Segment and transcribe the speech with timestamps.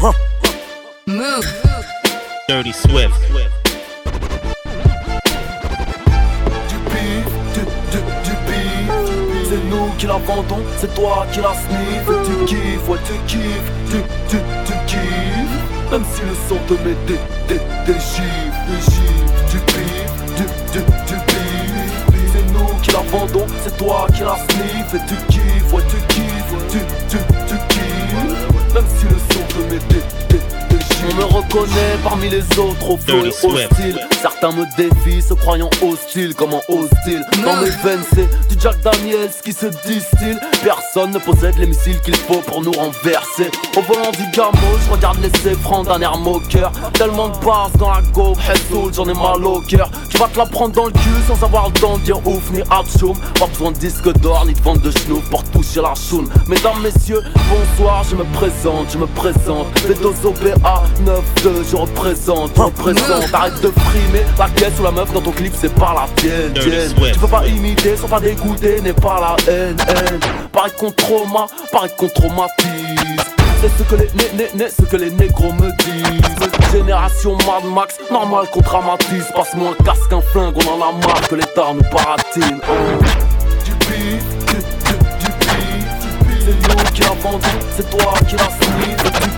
[0.00, 1.44] Move.
[2.48, 3.14] Dirty Swift.
[9.48, 13.72] C'est nous qui la vendons, c'est toi qui la sniff tu kiffes, ouais tu kiffes,
[13.90, 13.96] tu,
[14.28, 15.68] tu, tu kiffes.
[15.90, 17.18] Même si le son te met des,
[17.48, 23.00] des, des chiffres, des chiffres Tu kiffes, tu, tu, tu kiffes C'est nous qui la
[23.10, 26.78] vendons, c'est toi qui la sniff Et tu kiffes, ouais tu kiffes, tu,
[27.08, 27.16] tu,
[27.48, 28.74] tu kiffes.
[28.74, 29.06] Même si
[29.68, 30.17] son
[31.00, 33.70] On me reconnaît parmi les autres au flow et Dirty Swift.
[33.70, 38.80] hostile Certains me défient, se croyant hostile, comment hostile Dans mes veines c'est du Jack
[38.82, 40.38] Daniels qui se distille.
[40.64, 43.50] Personne ne possède les missiles qu'il faut pour nous renverser.
[43.76, 44.52] Au volant du gamo,
[44.84, 46.72] je regarde les francs d'un air moqueur.
[46.94, 48.34] Tellement de basse dans la go,
[48.68, 49.90] soul, j'en ai mal au cœur.
[50.10, 52.50] Tu vas te la prendre dans le cul sans avoir le temps de dire ouf
[52.50, 55.94] ni atchoum Pas besoin de disque d'or ni de vente de chenouf pour toucher la
[55.94, 56.28] choune.
[56.48, 59.66] Mesdames, messieurs, bonsoir, je me présente, je me présente.
[59.86, 63.34] B2 BA 9-2, je représente, je représente.
[63.34, 66.52] Arrête de frimer, la pièce ou la meuf dans ton clip c'est pas la tienne,
[66.54, 66.94] tienne.
[67.12, 70.20] Tu peux pas imiter sans pas dégoûter, n'est pas la haine, haine.
[70.52, 73.24] Pareil qu'on trauma, pareil qu'on traumatise
[73.60, 76.72] c'est ce que les né, né, né, ce que les négros me disent.
[76.72, 79.24] Génération Mad Max, normal qu'on dramatise.
[79.34, 83.04] Passe-moi un casque, un flingue, on en a marre que l'État nous baratine Oh.
[83.64, 87.38] Du bif, du, du, du bif C'est nous qui la vendons,
[87.76, 89.37] c'est toi qui la sniff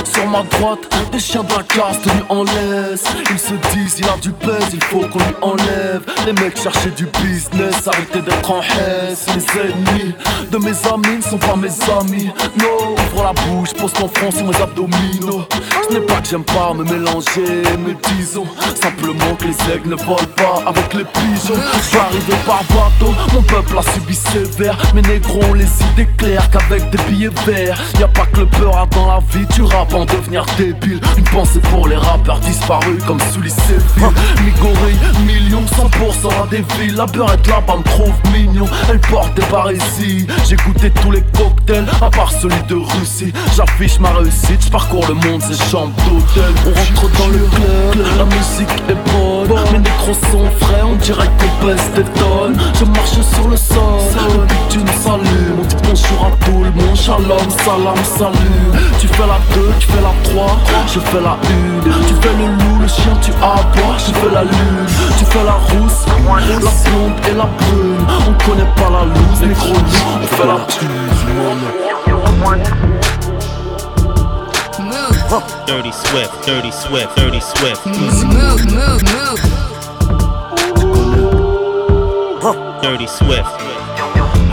[0.21, 0.79] Sur ma droite,
[1.11, 4.67] des chiens de la casse tenus en laisse Ils se disent il a du pèse,
[4.71, 6.03] il faut qu'on lui enlève.
[6.27, 10.13] Les mecs cherchaient du business, arrêtez d'être en haisse Les ennemis
[10.51, 12.29] de mes amis ne sont pas mes amis.
[12.59, 15.45] Non, ouvre la bouche, pose ton front sur mes abdominaux.
[15.87, 18.45] Ce n'est pas que j'aime pas me mélanger, mais disons
[18.75, 21.55] Simplement que les aigles ne volent pas avec les pigeons.
[21.77, 24.77] Je suis arrivé par bateau, mon peuple a subi sévère.
[24.93, 27.79] Mes négros ont les idées claires qu'avec des billets verts.
[27.99, 30.99] Y'a pas que le peur a dans la vie du rap en devenir débile.
[31.17, 34.09] Une pensée pour les rappeurs disparus comme Sully Séville.
[34.45, 34.95] Migori,
[35.25, 36.95] millions, 100% à des villes.
[36.95, 38.65] La beurette là-bas me trouve mignon.
[38.89, 43.33] Elle porte des barésies J'ai goûté tous les cocktails à part celui de Russie.
[43.55, 48.25] J'affiche ma réussite, j'parcours le monde, c'est chambre d'hôtel On rentre dans le club, la
[48.25, 49.59] musique est bonne.
[49.71, 52.57] Mes négros sont frais, on dirait qu'on pèse des tonnes.
[52.79, 54.01] Je marche sur le sol,
[54.37, 58.79] le bitume s'allume On dit bonjour à tout le monde, shalom, salam, salut.
[58.99, 61.35] Tu fais la 2, tu fais la 3, je fais la 1
[62.07, 64.85] Tu fais le loup, le chien, tu aboies, je fais la lune
[65.17, 66.15] Tu fais la rousse, la
[66.89, 69.79] blonde et la brune On connaît pas la loose, négro nous,
[70.15, 70.57] on fait la
[74.79, 75.43] Move.
[75.65, 76.31] Dirty Swift.
[76.45, 77.15] Dirty Swift.
[77.15, 77.85] Dirty Swift.
[77.85, 79.41] Move, move, move.
[82.81, 83.45] Dirty Swift.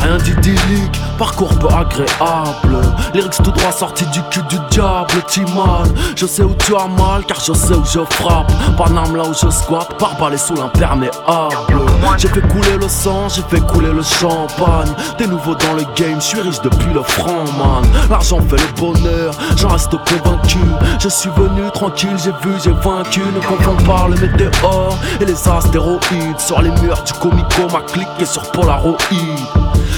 [0.00, 2.80] Rien d'idyllique, parcours peu agréable.
[3.12, 5.84] Lyrics tout droit sortis du cul du diable Timan,
[6.14, 8.50] je sais où tu as mal car je sais où je frappe.
[8.76, 11.16] Paname là où je squatte, par balai sous l'imperméable.
[12.16, 14.92] J'ai fait couler le sang, j'ai fait couler le champagne.
[15.18, 18.80] T'es nouveau dans le game, je suis riche depuis le franc man L'argent fait le
[18.80, 20.58] bonheur, j'en reste convaincu.
[21.00, 23.20] Je suis venu tranquille, j'ai vu, j'ai vaincu.
[23.20, 26.38] Ne confonds pas le météore et les astéroïdes.
[26.38, 28.96] Sur les murs du comico, ma clique est sur Polaroid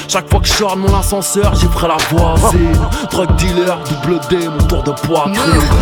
[0.09, 2.77] chaque fois que je sors de mon ascenseur, j'y ferai la voisine.
[3.11, 5.37] Drug dealer, double D, mon tour de poitrine.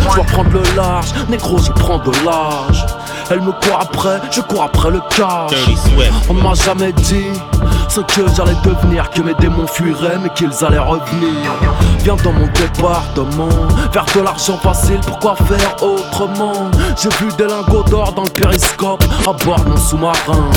[0.09, 2.85] Je dois prendre le large, négro, je prends de l'âge.
[3.31, 5.53] Elle me court après, je cours après le cash.
[6.29, 7.27] On ne m'a jamais dit
[7.89, 11.51] ce que j'allais devenir, que mes démons fuiraient, mais qu'ils allaient revenir.
[12.03, 13.49] Viens dans mon département,
[13.91, 16.69] faire de l'argent facile, pourquoi faire autrement?
[17.01, 20.49] J'ai vu des lingots d'or dans le périscope, à bord mon sous-marin.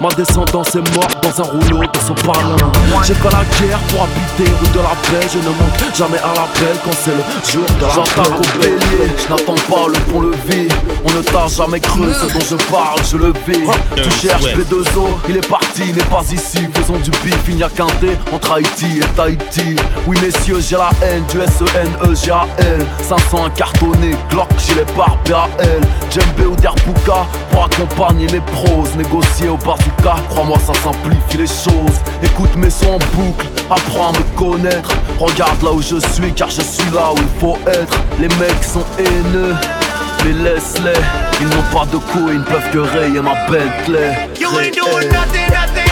[0.00, 2.56] Ma descendance est morte dans un rouleau de son parlin.
[3.04, 5.28] J'ai pas la guerre pour habiter rue de la paix.
[5.32, 7.22] Je ne manque jamais à l'appel quand c'est le
[7.52, 10.68] jour de la J'attaque au bélier, je n'attends pas le pont-levis.
[11.04, 13.68] On ne t'a jamais cru, ce dont je parle, je le vis.
[13.96, 16.61] Tu cherches B2O, il est parti, il n'est pas ici.
[16.70, 19.76] Faisons du bif, il n'y a qu'un D entre Haïti et Tahiti.
[20.06, 22.86] Oui, messieurs, j'ai la haine du S-E-N-E-G-A-L.
[23.08, 25.50] 500 cartonné, Glock, j'ai les barbes BAL.
[26.10, 28.84] Djembe ou Derbuka pour accompagner mes pros.
[28.96, 31.98] Négocier au bazooka, crois-moi, ça simplifie les choses.
[32.22, 34.90] Écoute mes sons en boucle, apprends à me connaître.
[35.18, 37.98] Regarde là où je suis, car je suis là où il faut être.
[38.20, 39.54] Les mecs sont haineux.
[40.24, 41.00] Mais laisse-les,
[41.40, 44.28] ils n'ont pas de coups ils ne peuvent que rayer ma Bentley.
[44.38, 45.91] You ain't doing nothing, nothing.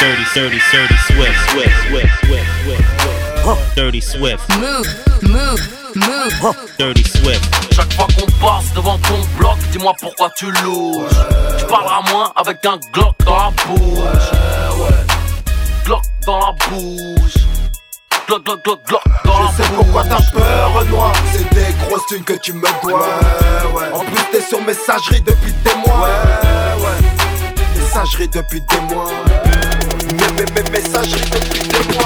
[0.00, 3.74] Dirty, dirty Swift, Swift, Swift, Swift, Swift.
[3.74, 4.48] Dirty Swift.
[4.58, 4.86] Move,
[5.22, 5.60] move,
[5.96, 6.56] move.
[6.78, 7.74] Dirty Swift.
[7.74, 11.10] Chaque fois qu'on passe devant ton bloc, dis-moi pourquoi tu louches.
[11.58, 14.30] Tu parleras moins avec un Glock dans la bouche.
[15.84, 17.34] Glock dans la bouche.
[18.26, 21.12] Glock, Glock, Glock, Glock dans la Je sais pourquoi t'as peur, Renoir.
[21.32, 23.06] C'est des grosses thunes que tu me dois.
[23.92, 26.08] En plus, t'es sur messagerie depuis des mois.
[27.76, 29.08] Messagerie depuis des mois.
[30.38, 32.04] Mais, mais, mais, messagerie depuis des mois.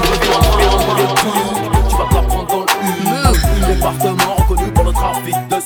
[1.89, 2.15] Tu vas te
[2.51, 3.75] dans le U.
[3.75, 5.57] Département reconnu pour le trafic de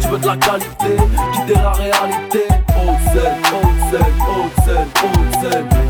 [0.00, 0.96] Tu veux de la qualité,
[1.34, 2.44] quitter la réalité.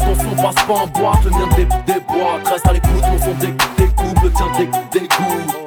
[0.05, 2.49] Ton son passe pas en boîte, le mien des, boîtes.
[2.49, 5.62] Reste à l'écoute, mon son dé- découpe, le tien dé- dégoûte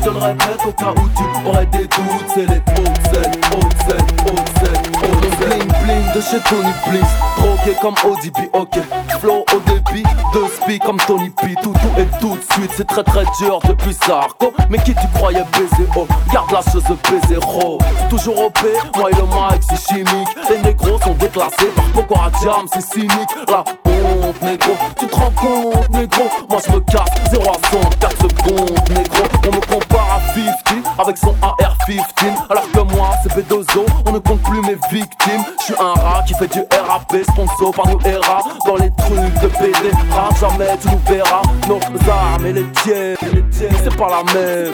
[0.00, 3.40] Je te le répète au cas où tu aurais des doutes C'est les hautes scènes,
[3.52, 7.10] haute scène, haute scène, haute scène Bling bling de chez Tony Bliss.
[7.36, 8.78] Drogué comme ODB, ok.
[9.20, 11.54] Flow au débit, de speak comme Tony P.
[11.62, 15.06] Tout tout et tout de suite, c'est très très dur depuis Sarko Mais qui tu
[15.14, 17.78] croyais baiser, oh Garde la chose baiser, oh.
[18.08, 18.58] Toujours OP,
[18.96, 20.28] moi et le mic c'est chimique.
[20.48, 23.30] Les négros sont déclassés par Pokora Jam, c'est cynique.
[23.48, 26.24] La honte, négro, tu te rends compte, négro.
[26.48, 29.24] Moi je me casse, 0 à 100, 4 secondes, négro.
[29.46, 32.00] On me compare à 50 avec son AR-15
[32.48, 35.44] Alors que moi c'est B2O, on ne compte plus mes victimes.
[35.58, 39.42] Je suis un rat qui fait du RAP, sponsor par nos ERA Dans les trucs
[39.42, 41.42] de PD, rap jamais tu nous verras.
[41.68, 41.80] Nos
[42.10, 43.16] armes et les tiennes,
[43.52, 44.72] c'est pas la même.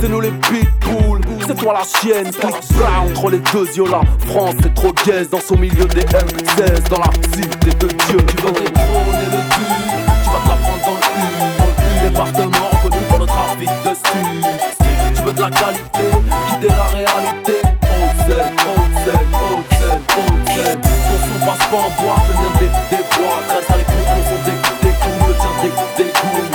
[0.00, 2.30] C'est nous les pitbulls, c'est toi la chienne.
[2.30, 6.02] Click bra entre les deux yeux la France c'est trop gaze dans son milieu des
[6.02, 8.16] M16 Dans la cité de Dieu.
[8.26, 9.74] Tu veux détrôner le but,
[10.24, 14.53] tu vas te la prendre dans le U département reconnu pour le trafic de de
[15.44, 16.08] la qualité,
[16.48, 17.56] quitter la réalité.
[17.84, 20.88] Haute scène, haute scène, haute scène, haute scène Ton
[21.20, 26.54] son passe pas en mien des, des boîtes Reste à l'écoute, le tien dégoûte, dégoûte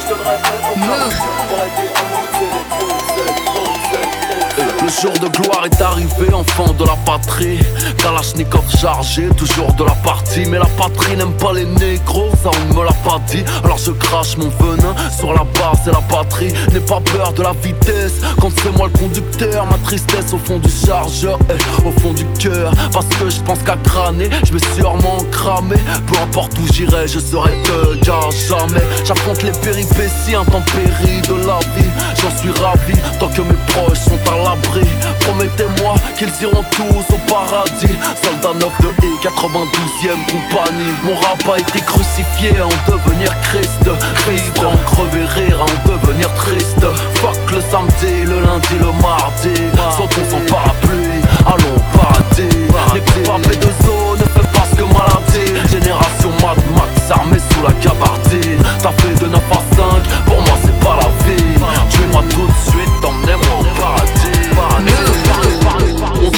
[0.00, 3.38] Je te le répète au cas où tu aurais des doutes, c'est les haute scène,
[3.52, 4.78] haute scène, haute scène.
[4.82, 5.51] Le jour de gloire est
[5.82, 7.58] arrivé, enfant de la patrie.
[7.98, 10.44] Kalachnikov chargé, toujours de la partie.
[10.46, 13.42] Mais la patrie n'aime pas les négros, ça on me l'a pas dit.
[13.64, 16.52] Alors je crache mon venin sur la base et la batterie.
[16.72, 19.66] N'aie pas peur de la vitesse, quand c'est moi le conducteur.
[19.66, 22.72] Ma tristesse au fond du chargeur, eh, au fond du cœur.
[22.92, 25.76] Parce que je pense qu'à crâner, je suis sûrement cramé.
[26.06, 28.82] Peu importe où j'irai, je serai te gars jamais.
[29.04, 31.90] J'affronte les péripéties intempéries de la vie.
[32.20, 34.88] J'en suis ravi tant que mes proches sont à l'abri.
[35.20, 35.71] Promettez-moi
[36.16, 37.96] qu'ils iront tous au paradis.
[38.22, 40.92] Soldat 9 de I, 92e compagnie.
[41.04, 43.88] Mon rap a été crucifié à en devenir Christ.
[44.24, 46.84] Christ, en crever rire, en devenir triste.
[47.14, 49.54] Fuck le samedi, le lundi, le mardi.
[49.96, 52.56] Sautons sans parapluie, allons au paradis.
[52.94, 55.70] Les coupables de zone ne fait pas ce que maladie.
[55.70, 58.62] Génération Mad Max armée sous la gabardine.
[58.82, 61.54] T'as fait de 9 à 5, pour moi c'est pas la vie.
[61.90, 64.21] Tue-moi tout de suite, emmenez-moi au paradis.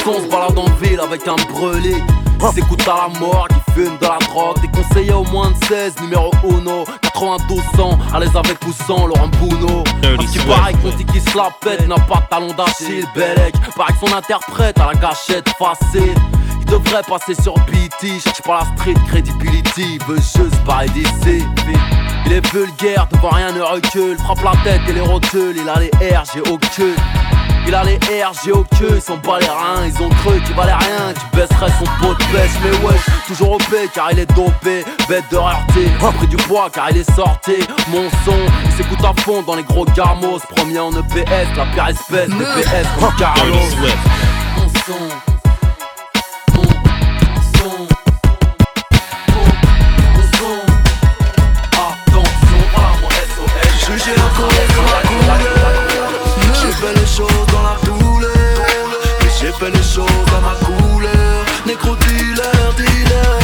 [0.07, 1.95] On se balade en ville avec un brûlé.
[2.39, 4.61] Qui s'écoute à la mort, qui fume de la drogue.
[4.61, 9.07] Des conseillers au moins de 16, numéro 1 92 ans, à l'aise avec ou sans
[9.07, 10.47] Laurent Bouno qu'il Swift.
[10.47, 14.07] paraît qu'on dit qu'il se la pète, n'a pas de talon d'Achille Bellec, paraît que
[14.07, 16.15] son interprète à la gâchette facile.
[16.61, 21.45] Il devrait passer sur BT, cherche pas la street credibility, veut juste parler d'ici.
[22.27, 25.79] Il est vulgaire, devant rien ne recule, frappe la tête et les rotules, il a
[25.79, 26.95] les R, j'ai au queue.
[27.67, 30.41] Il a les R, j'ai au queue, ils sont pas les reins, ils ont cru
[30.43, 34.13] qu'il valait rien, tu baisserais son pot de pêche, mais ouais, toujours au P car
[34.13, 38.37] il est dopé, bête de rareté, pris du poids car il est sorti, mon son,
[38.67, 42.87] il s'écoute à fond dans les gros garmos, premier en EPS, la pire espèce, EPS
[43.01, 43.55] comme Carlos.
[44.57, 45.34] Mon son,
[61.75, 63.41] Nécro dealer, dealer.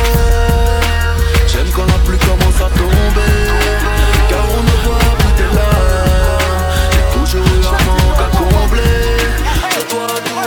[1.49, 3.35] J'aime quand la pluie commence à tomber.
[4.29, 6.71] Car on ne voit plus tes larmes.
[6.93, 9.03] J'ai toujours eu un manque à combler.
[9.73, 10.41] Je dois tout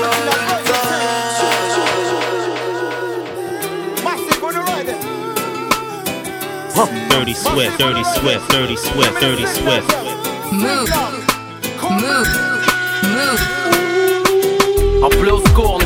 [7.09, 10.12] Dirty Swift, Dirty Swift, Dirty Swift, Dirty Swift.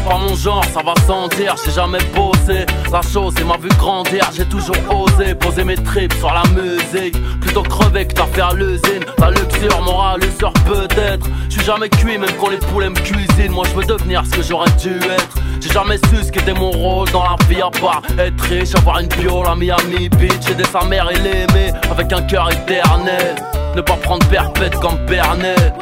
[0.07, 2.65] Pas mon genre, ça va sans dire, j'ai jamais bossé.
[2.91, 7.15] La chose et m'a vu grandir, j'ai toujours osé poser mes tripes sur la musique.
[7.41, 9.03] Plutôt crever que t'as fait à l'usine.
[9.19, 11.27] La luxure, morale, l'usure peut-être.
[11.49, 13.51] J'suis jamais cuit, même quand les poulets me cuisinent.
[13.51, 15.37] Moi je veux devenir ce que j'aurais dû être.
[15.59, 18.99] J'ai jamais su ce qu'était mon rôle dans la vie à part être riche, avoir
[18.99, 23.35] une bio, la Miami Beach, aider sa mère et l'aimer avec un cœur éternel.
[23.75, 25.73] Ne pas prendre perpète comme Bernet.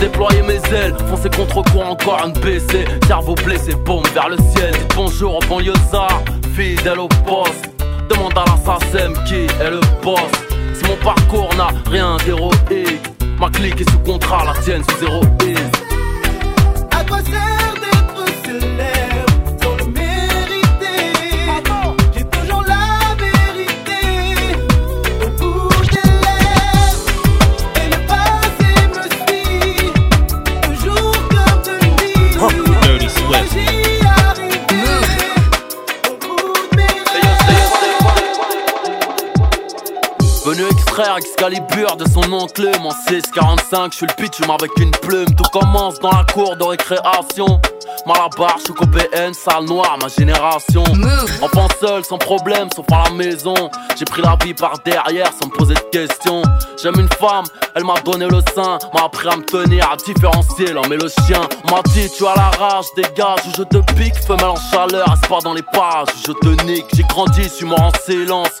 [0.00, 4.72] Déployer mes ailes, foncer contre quoi encore un BC Cerveau blessé, bombe vers le ciel.
[4.72, 6.22] Dites bonjour au banlieusard,
[6.54, 7.70] fidèle au poste.
[8.10, 10.20] Demande à l'assassin qui est le boss.
[10.74, 13.00] Si mon parcours n'a rien d'héroïque
[13.38, 15.73] Ma clique est sous contrat, la tienne sous zéro À
[41.44, 45.26] Excalibur de son oncle En 645, je suis le pitch avec une plume.
[45.26, 47.60] Tout commence dans la cour de récréation.
[48.06, 50.84] Malabar, je suis PN, salle noire, ma génération.
[51.42, 53.54] Enfant seul, sans problème, sauf à la maison.
[53.98, 56.40] J'ai pris la vie par derrière sans me poser de questions.
[56.82, 60.72] J'aime une femme, elle m'a donné le sein M'a appris à me tenir, à différencier
[60.72, 61.42] l'homme et le chien.
[61.68, 64.16] On m'a dit tu as la rage, dégage ou je te pique.
[64.26, 66.86] Femelle en chaleur, espoir dans les pages, je te nique.
[66.94, 68.60] J'ai grandi, suis mort en silence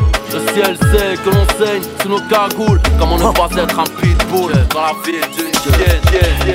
[0.33, 2.79] Le ciel sait que l'on saigne sous nos cagoules.
[2.97, 5.50] Comment ne pas être un pitbull quand la une chienne?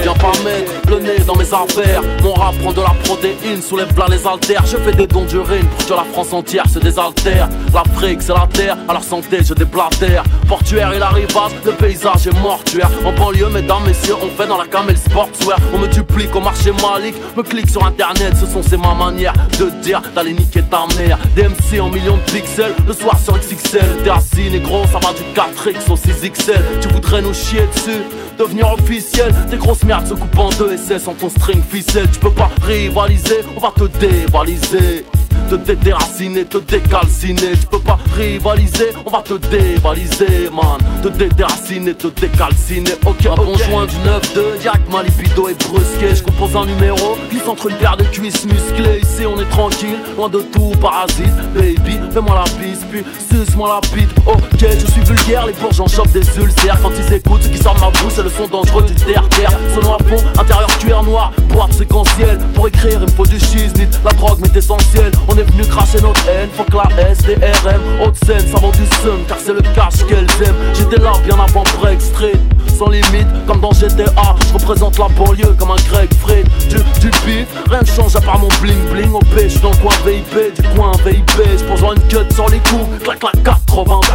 [0.03, 2.03] Viens pas mettre le nez dans mes affaires.
[2.23, 4.65] Mon rap prend de la protéine, soulève là les haltères.
[4.67, 7.49] Je fais des dons d'urine pour que la France entière se désaltère.
[7.73, 10.25] L'Afrique, c'est la terre, à leur santé, je déblatère.
[10.49, 12.91] Portuaire et la rivasse, le paysage est mortuaire.
[13.05, 15.59] En banlieue, mesdames, messieurs, on fait dans la camel sportswear.
[15.73, 19.35] On me duplique au marché malique, me clique sur internet, ce sont c'est ma manière
[19.59, 21.19] de dire d'aller niquer ta mère.
[21.37, 24.03] DMC en millions de pixels, le soir sur XXL.
[24.03, 26.81] T'es assis, négro, ça va du 4X au 6XL.
[26.81, 28.03] Tu voudrais nous chier dessus,
[28.37, 29.35] devenir officiel.
[29.51, 32.09] Tes grosses merdes se coupent en deux SS en ton string ficelle.
[32.11, 35.05] Tu peux pas rivaliser, on va te dévaliser.
[35.49, 37.53] Te dédéraciner, te décalciner.
[37.61, 40.79] Tu peux pas rivaliser, on va te dévaliser man.
[41.05, 42.91] Te dédéraciner, te décalciner.
[43.05, 47.17] Ok, un bon joint du 9-2, direct ma libido est brusqué Je compose un numéro,
[47.31, 49.01] glisse entre une paire de cuisses musclées.
[49.03, 51.37] Ici on est tranquille, loin de tout parasite.
[51.55, 54.11] Baby, fais-moi la bise, puis suce-moi la bite.
[54.27, 56.79] Ok, je suis vulgaire, les bourges en chopent des ulcères.
[56.83, 59.57] Quand ils écoutent, ce qui sort de ma bouche, c'est le son dangereux du terre-terre.
[59.77, 63.89] Selon à fond, intérieur cuir noir, boîte séquentielle Pour écrire, il me faut du shiznit,
[64.05, 67.35] la drogue m'est essentielle On est venu cracher notre haine, faut que la S, les
[67.35, 71.39] RM Haute scène, ça du seum, car c'est le cash qu'elles aiment J'étais là bien
[71.39, 72.41] avant Break Street
[72.77, 77.11] sans limite, comme dans GTA, je représente la banlieue comme un Greg Fred Du, du
[77.25, 79.95] beat, rien ne change à part mon bling bling Au P, j'suis dans le coin
[80.05, 84.11] VIP, du coin VIP J'pense voir une cut sur les coups, clac clac 92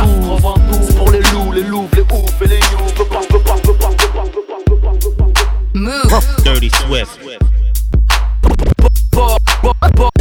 [0.82, 2.60] C'est pour les loups, les loups, les oufs et les
[9.92, 10.21] you.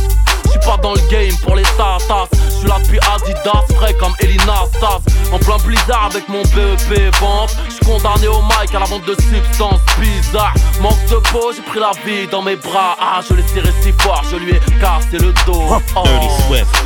[0.61, 2.27] Je suis pas dans le game pour les tatas.
[2.31, 5.01] Je suis là depuis Adidas, frais comme Elina Stas.
[5.31, 7.55] En plein blizzard avec mon BEP vente.
[7.67, 10.53] Je suis condamné au mic à la vente de substances bizarres.
[10.79, 12.95] Manque de peau, j'ai pris la vie dans mes bras.
[12.99, 15.63] Ah, je l'ai serré si fort, je lui ai cassé le dos.
[15.95, 16.03] Oh.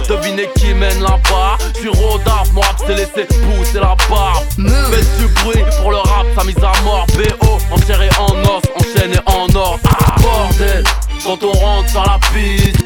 [0.07, 1.57] Devinez qui mène là-bas.
[1.75, 4.43] Je suis rodaf, mon rap s'est laissé pousser la barbe.
[4.91, 7.05] Faites du bruit pour le rap, sa mise à mort.
[7.15, 9.79] BO, en chair et en os, enchaîné en or.
[9.89, 10.83] Ah, bordel,
[11.25, 12.84] quand on rentre sur la piste,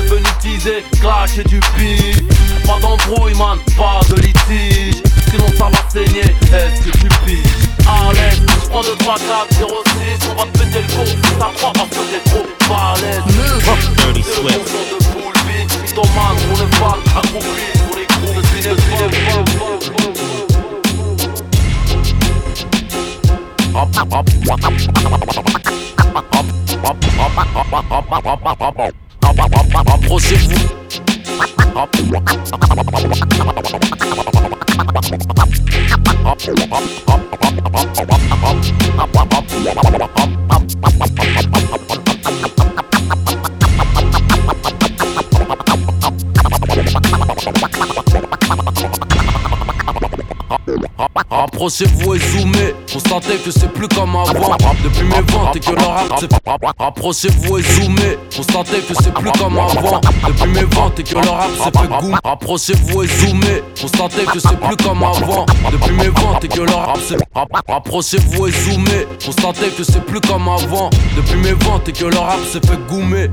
[0.00, 2.22] est venu teaser, claquer du beat.
[2.66, 5.02] Pas d'embrouille, man, pas de litige.
[5.30, 7.70] Sinon ça va saigner, est-ce que tu piges
[8.12, 11.06] l'aise, je prends 2, 3, 4, 0, 6 On va te péter le cours,
[11.38, 13.22] ça prend parce que t'es trop balèze
[13.96, 14.58] Dirty Swift.
[14.58, 15.64] de Pour les
[18.68, 19.20] de cinéma
[29.22, 30.80] Approchez-vous
[52.14, 54.56] et zoomez, constatez que c'est plus comme avant.
[54.82, 56.28] Depuis mes ventes et que le rap c'est
[56.78, 60.00] Approchez-vous et zoomez, constatez que c'est plus comme avant.
[60.26, 62.14] Depuis mes ventes et que le rap c'est fait goût.
[62.24, 65.46] Approchez-vous et zoomez, constatez que c'est plus comme avant.
[65.72, 67.16] Depuis mes ventes et que le rap c'est
[67.68, 70.90] Approchez-vous et zoomez, constatez que c'est plus comme avant.
[71.16, 73.28] Depuis mes ventes et que le rap s'est fait goumer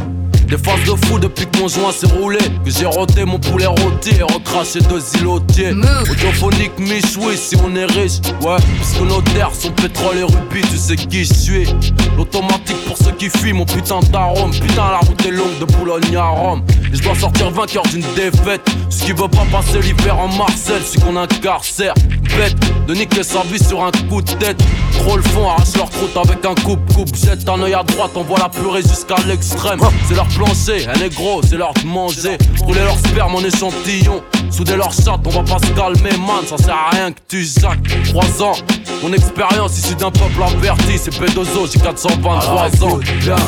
[0.48, 2.40] des phases de fou depuis que mon joint s'est roulé.
[2.64, 6.10] Que j'ai roté mon poulet rôti et recraché deux îlotiers Move.
[6.10, 8.20] Audiophonique Mich, oui si on est riche.
[8.42, 11.68] Ouais, puisque nos terres sont pétrole et rubis Tu sais qui je suis.
[12.16, 14.52] L'automatique pour ceux qui fuient mon putain d'arôme.
[14.52, 16.64] Putain la route est longue de Boulogne à Rome.
[16.92, 18.62] Et je dois sortir vainqueur d'une défaite.
[18.90, 21.94] Ce qui veut pas passer l'hiver en Marcel Celui qu'on incarcère.
[22.38, 22.56] Bête
[22.88, 24.58] de niquer sa vie sur un coup de tête.
[25.00, 27.16] Trop le fond, arrache leur croûte avec un coupe-coupe.
[27.16, 29.80] Jette un œil à droite, envoie la purée jusqu'à l'extrême.
[30.08, 32.38] C'est leur plancher, un est gros, c'est leur de manger.
[32.62, 36.58] Rouler leur sperme en échantillon Souder leur chatte, on va pas se calmer man Ça
[36.58, 38.56] sert à rien que tu jacques 3 ans,
[39.04, 43.00] mon expérience issue d'un peuple averti C'est P2O, j'ai 423 ans.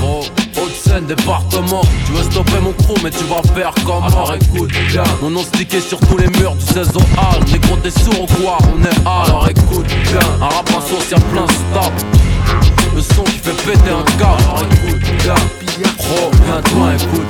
[0.01, 0.25] Gros,
[0.57, 1.81] Haute-Seine, département.
[2.05, 5.43] Tu veux stopper mon crew mais tu vas faire comment Alors écoute bien Mon nom
[5.43, 8.57] stické sur tous les murs du 16 au hall Négro t'es sourd ou quoi?
[8.75, 9.25] On est hall.
[9.27, 11.93] Alors écoute bien Un rap en sauce y'a plein stop.
[12.95, 14.43] Le son qui fait péter un câble.
[14.43, 15.35] Alors écoute bien
[15.83, 17.21] Pro, viens-toi écoute.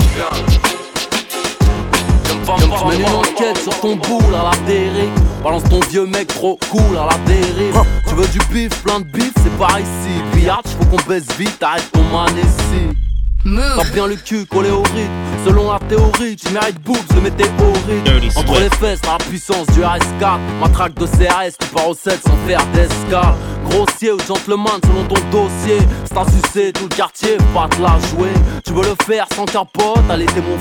[2.79, 5.12] Je mène une enquête sur ton boule à la dérive.
[5.43, 7.81] Balance ton vieux mec trop cool à la dérive.
[8.07, 10.23] Tu veux du bif, plein de bif, c'est par ici.
[10.33, 13.09] Billard, faut qu'on baisse vite, arrête ton man ici
[13.43, 15.45] T'as bien le cul collé au rythme.
[15.45, 18.04] Selon la théorie, tu mérites boobs de météorite.
[18.04, 22.19] Dirty Entre les fesses, la puissance du RS4 Matraque de CRS, tu pars au 7
[22.25, 23.36] sans faire d'escale.
[23.69, 25.80] Grossier ou gentleman selon ton dossier.
[26.06, 28.34] C'est à sucer tout le quartier, pas te la jouer.
[28.65, 30.58] Tu veux le faire sans capote, allez t'es mon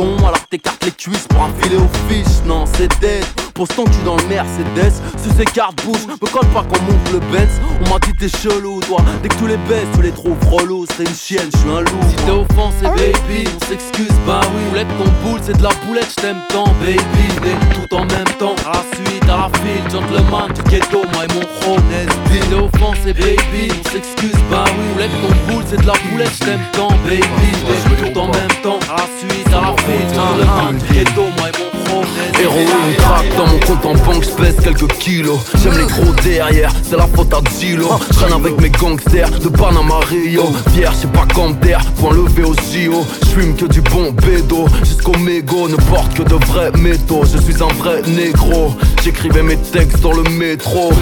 [0.00, 4.16] Alors t'écartes les cuisses pour un filet aux fiches Non c'est dead, ton cul dans
[4.16, 4.94] le Mercedes.
[5.20, 7.50] Sur ces cartes bouge, me colle pas qu'on monte le Benz.
[7.84, 10.86] On m'a dit t'es chelou toi, dès que tu les baisses tu les trouves relous.
[10.96, 12.00] C'est une chienne, je suis un loup.
[12.08, 14.62] Si t'es offensé baby, on s'excuse bah oui.
[14.70, 16.98] Boulette ton boule c'est de la boulette, je t'aime tant baby.
[17.44, 21.24] Et tout en même temps, à la suite, à la file Gentleman du ghetto, moi
[21.24, 21.82] et mon chrome
[22.30, 24.84] Si t'es offensé baby, on s'excuse bah oui.
[24.94, 27.18] Boulette ton boule c'est de la boulette, je t'aime tant baby.
[27.18, 31.48] Et tout en même temps, à la suite, à la file Gentleman du ghetto, moi
[31.48, 32.04] et chrome
[32.40, 35.38] Héroïne crack dans mon compte en banque, je pèse quelques kilos.
[35.62, 39.48] J'aime les gros derrière, c'est la faute à Zilo Je traîne avec mes gangsters de
[39.48, 40.44] Panama Rio.
[40.72, 41.26] Fier, je sais pas
[41.62, 46.22] d'air, point levé au JO J'fume que du bon bédo, jusqu'au mégot Ne porte que
[46.22, 50.92] de vrais métaux, je suis un vrai négro J'écrivais mes textes dans le métro.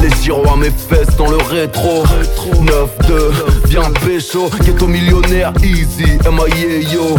[0.00, 2.04] Les gyros à mes fesses dans le rétro.
[2.62, 3.12] 9-2,
[3.66, 7.16] viens pécho Ghetto millionnaire, easy, MIA yo.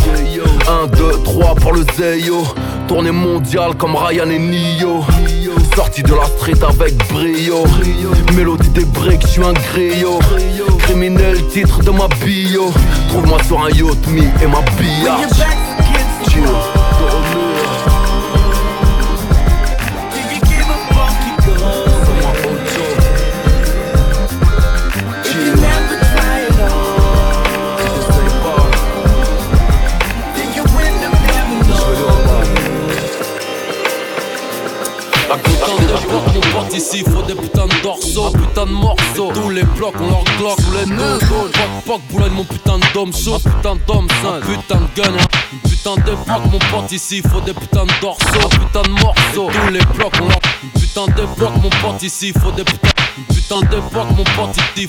[0.83, 2.43] 1, 2, 3 pour le Zeyo
[2.87, 5.03] Tournée mondiale comme Ryan et Nio.
[5.75, 7.65] Sorti de la street avec brio.
[8.35, 10.19] Mélodie des breaks, je suis un griot.
[10.79, 12.71] Criminel, titre de ma bio.
[13.09, 15.19] Trouve-moi sur un yacht, me et ma billard.
[16.29, 16.43] Chill,
[36.77, 39.31] ici, faut des putains de dorsaux, putain de morceaux.
[39.33, 41.19] Tous les blocs, on leur glock, sous les deux
[41.85, 45.27] Poc, poc, mon putain de dôme chaud, putain de dôme sain, putain de gun, hein.
[45.53, 49.49] Une putain d'époque, mon pote ici, faut des putains de dorsaux, putain de morceaux.
[49.51, 50.39] Tous les blocs, on leur.
[50.63, 52.89] Une putain d'époque, mon pote ici, faut des putains.
[53.17, 54.87] Une putain d'époque, mon pote ici.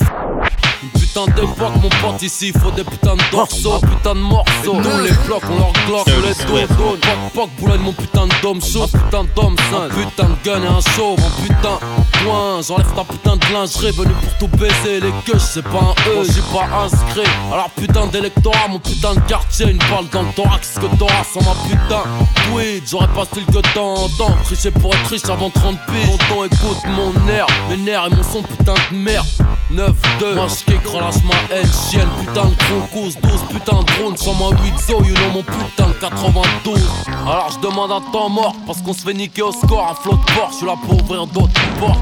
[1.18, 4.74] Putain d'époque, mon pote, ici faut des putains de dorsaux, putain de morceaux.
[4.74, 6.96] Nous les blocs, on leur glock, on les dos.
[7.00, 10.66] Poc, poc, boulogne, mon putain de dôme chaud, putain d'homme sain, putain de gun et
[10.66, 11.78] un chauve, un putain
[12.22, 12.62] point.
[12.62, 15.00] J'enlève ta putain de lingerie, venu pour tout baiser.
[15.00, 17.28] Les queues, c'est pas un E, j'ai pas inscrit.
[17.52, 21.40] Alors putain d'électorat, mon putain de quartier, une balle dans le thorax que t'auras sans
[21.40, 22.04] ma putain.
[22.52, 24.37] Oui, j'aurais pas style que t'entends.
[24.44, 26.16] Tricher pour être riche avant 30 piges.
[26.28, 29.26] Tonton, écoute mon air, mes nerfs et mon son putain de merde.
[29.72, 34.35] 9-2, moi j'kick, relâche ma haine, chienne, putain de crocus, 12 putain de drone, sur
[34.35, 36.81] ma 8 zo, you know mon putain de 92.
[37.26, 40.16] Alors je demande un temps mort, parce qu'on se fait niquer au score, un flot
[40.16, 41.98] de porte, je suis là pour ouvrir d'autres portes.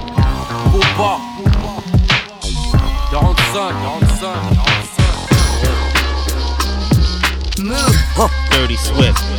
[0.74, 1.18] Ou pas
[3.10, 4.26] 45, 45,
[7.56, 7.64] 45.
[7.64, 8.30] Move.
[8.50, 9.35] Dirty Swift.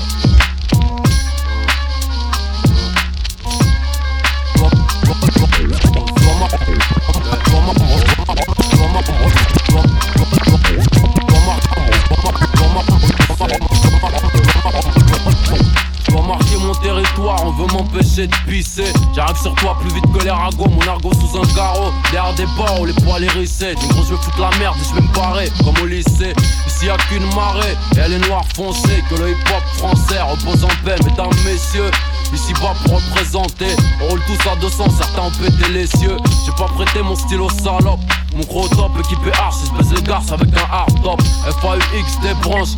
[18.17, 21.91] J'arrive sur toi plus vite que les ragots, mon argot sous un carreau.
[22.11, 23.75] Derrière des barreaux, les poils hérissés.
[23.75, 26.33] Du gros, je vais foutre la merde et je vais me barrer, comme au lycée.
[26.65, 29.03] Ici y'a qu'une marée, et elle est noire foncée.
[29.07, 31.91] Que le hip hop français repose en paix, mesdames, messieurs.
[32.33, 36.17] Ici bas pour représenter, on roule tous à 200, certains ont pété les cieux.
[36.43, 37.99] J'ai pas prêté mon stylo salope.
[38.35, 41.21] Mon gros top équipé arch, je baisse les avec un hard top.
[41.61, 42.75] FAUX des branches.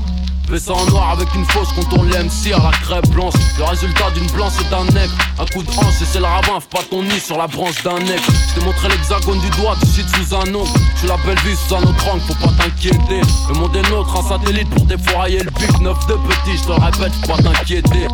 [0.49, 3.35] Fais ça en noir avec une fausse contourne l'MC à la crêpe blanche.
[3.59, 5.13] Le résultat d'une blanche et d'un nègre.
[5.37, 7.99] Un coup de hanche et c'est le ravin, pas ton nid sur la branche d'un
[7.99, 8.23] nègre.
[8.25, 10.67] Je t'ai montré l'hexagone du doigt, tu shit sous un ongle.
[10.95, 13.21] Suis la belle vie sous un autre angle, faut pas t'inquiéter.
[13.47, 15.81] Le monde est nôtre, un satellite pour défourailler le but.
[15.81, 18.07] 9 de petit, je te répète, faut pas t'inquiéter.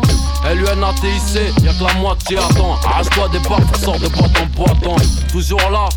[0.44, 2.76] LUNATIC, y'a que la moitié attends.
[2.84, 5.06] Arrache-toi des barres, sors de boîte en boîte.
[5.32, 5.88] Toujours là.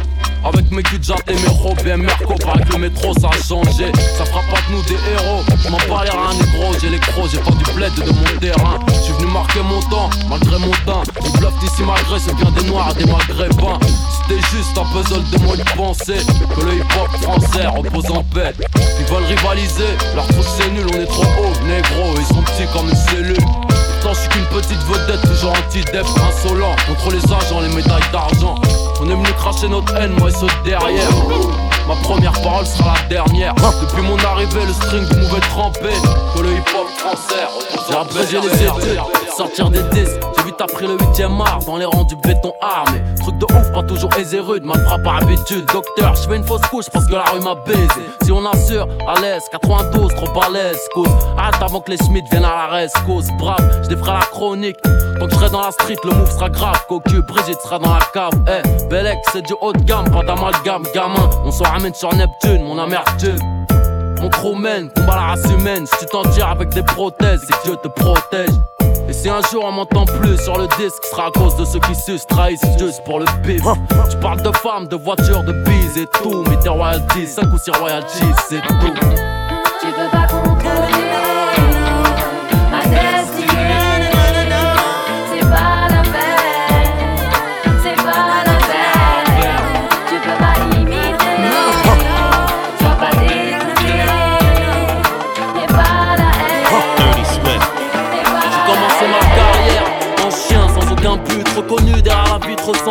[0.45, 3.91] Avec mes jatte et mes robes et Merco Paraît que le métro ça a changé.
[4.17, 5.43] Ça fera pas de nous des héros.
[5.63, 8.79] Je m'en parle rien négro J'ai les crocs, j'ai pas du bled de mon terrain.
[9.05, 11.03] Je venu marquer mon temps Malgré mon teint.
[11.25, 13.79] Ils bluffent ici malgré c'est bien des noirs et des maghrébins.
[13.83, 16.21] C'était juste un puzzle de mots de pensée.
[16.55, 18.53] Que le hip hop français repose en paix.
[18.99, 21.65] Ils veulent rivaliser Leur truc c'est nul on est trop haut.
[21.65, 23.45] Négro ils sont petits comme une cellule.
[24.01, 26.75] Pourtant je suis qu'une petite vedette, toujours anti-dep, insolent.
[26.87, 28.55] Contre les agents, les médailles d'argent
[29.01, 31.09] On est venu cracher notre haine, moi et de derrière.
[31.87, 33.55] Ma première parole sera la dernière.
[33.55, 35.89] Depuis mon arrivée, le string vous m'avez trempé
[36.35, 37.47] Que le hip-hop français
[37.89, 38.99] J'ai abrégé les études,
[39.39, 40.19] sortir des disques.
[40.35, 43.01] J'ai vite appris le 8ème art dans les rangs du béton armé.
[43.21, 45.65] Truc de ouf, pas toujours aisé rude, mal frappe par habitude.
[45.71, 48.01] Docteur, je fais une fausse couche parce que la rue m'a baisé.
[48.23, 52.25] Si on assure, à l'aise, 92, trop à l'aise Cause, hâte avant que les Schmitt
[52.29, 54.75] viennent à la rescousse Brave, je défrais la chronique.
[54.81, 56.85] Tant que je serai dans la street, le move sera grave.
[56.89, 58.33] Cocu, Brigitte sera dans la cave.
[58.45, 61.29] Eh, Belek, c'est du haut de gamme, pas d'amalgame, gamin.
[61.45, 63.39] On se ramène sur Neptune, mon amertume.
[64.19, 65.85] Mon crew combat la race humaine.
[65.85, 68.49] Si tu t'en tires avec des prothèses, c'est que Dieu te protège.
[69.09, 71.65] Et si un jour on m'entend plus sur le disque, ce sera à cause de
[71.65, 73.63] ceux qui se trahissent juste pour le bif.
[74.11, 76.43] Tu parles de femmes, de voitures, de bises et tout.
[76.47, 79.28] Mais tes royalties, 5 ou 6 royalties, c'est tout.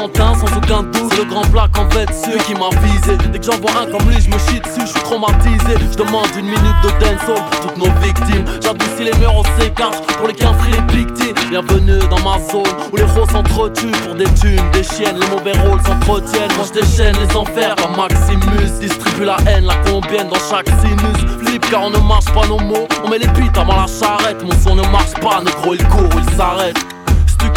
[0.07, 3.17] Sans aucun doute le grand black en fait, celui qui m'a visé.
[3.33, 5.75] Dès que j'en vois un comme lui, je me chie dessus, je suis traumatisé.
[5.91, 8.45] Je demande une minute de dancehall toutes nos victimes.
[8.63, 12.97] J'adoucis les murs, on s'écarte pour les quinfris, les victimes Bienvenue dans ma zone où
[12.97, 17.17] les roses s'entretuent pour des thunes Des chiennes, les mauvais rôles s'entretiennent Moi je déchaîne
[17.17, 17.75] les enfers.
[17.77, 21.45] Comme Maximus Distribue la haine, la combien dans chaque sinus.
[21.45, 24.43] Flip car on ne marche pas nos mots On met les bites avant la charrette.
[24.43, 26.98] Mon son ne marche pas, négro il court ou il s'arrête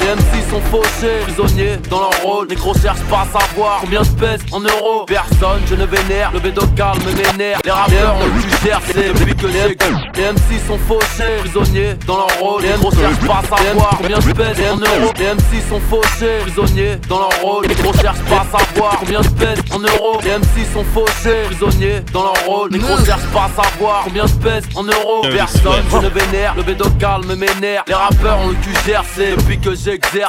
[0.00, 2.48] Les MCs sont fauchés, prisonniers dans leur rôle.
[2.48, 5.04] Négro cherche pas à savoir combien je pèse en euros.
[5.06, 7.60] Personne, je ne vénère, le bédo calme m'énerve.
[7.64, 9.76] Les rappeurs ont le cher, c'est depuis que les,
[10.16, 12.62] les MC sont fauchés, prisonniers dans leur rôle.
[12.62, 15.12] Les négros cherchent pas à savoir combien je pèse en euros.
[15.18, 17.66] Les MC sont fauchés, prisonniers dans leur rôle.
[17.66, 20.20] Les négros cherchent pas à savoir combien je pèse en euros.
[20.24, 22.70] Les MC sont fauchés, prisonniers dans leur rôle.
[22.70, 25.22] Les négros cherchent pas à savoir combien je pèse en euros.
[25.30, 27.84] Personne, je ne vénère, le bédo calme m'énerve.
[27.86, 29.74] Les rappeurs ont le cul gercé depuis que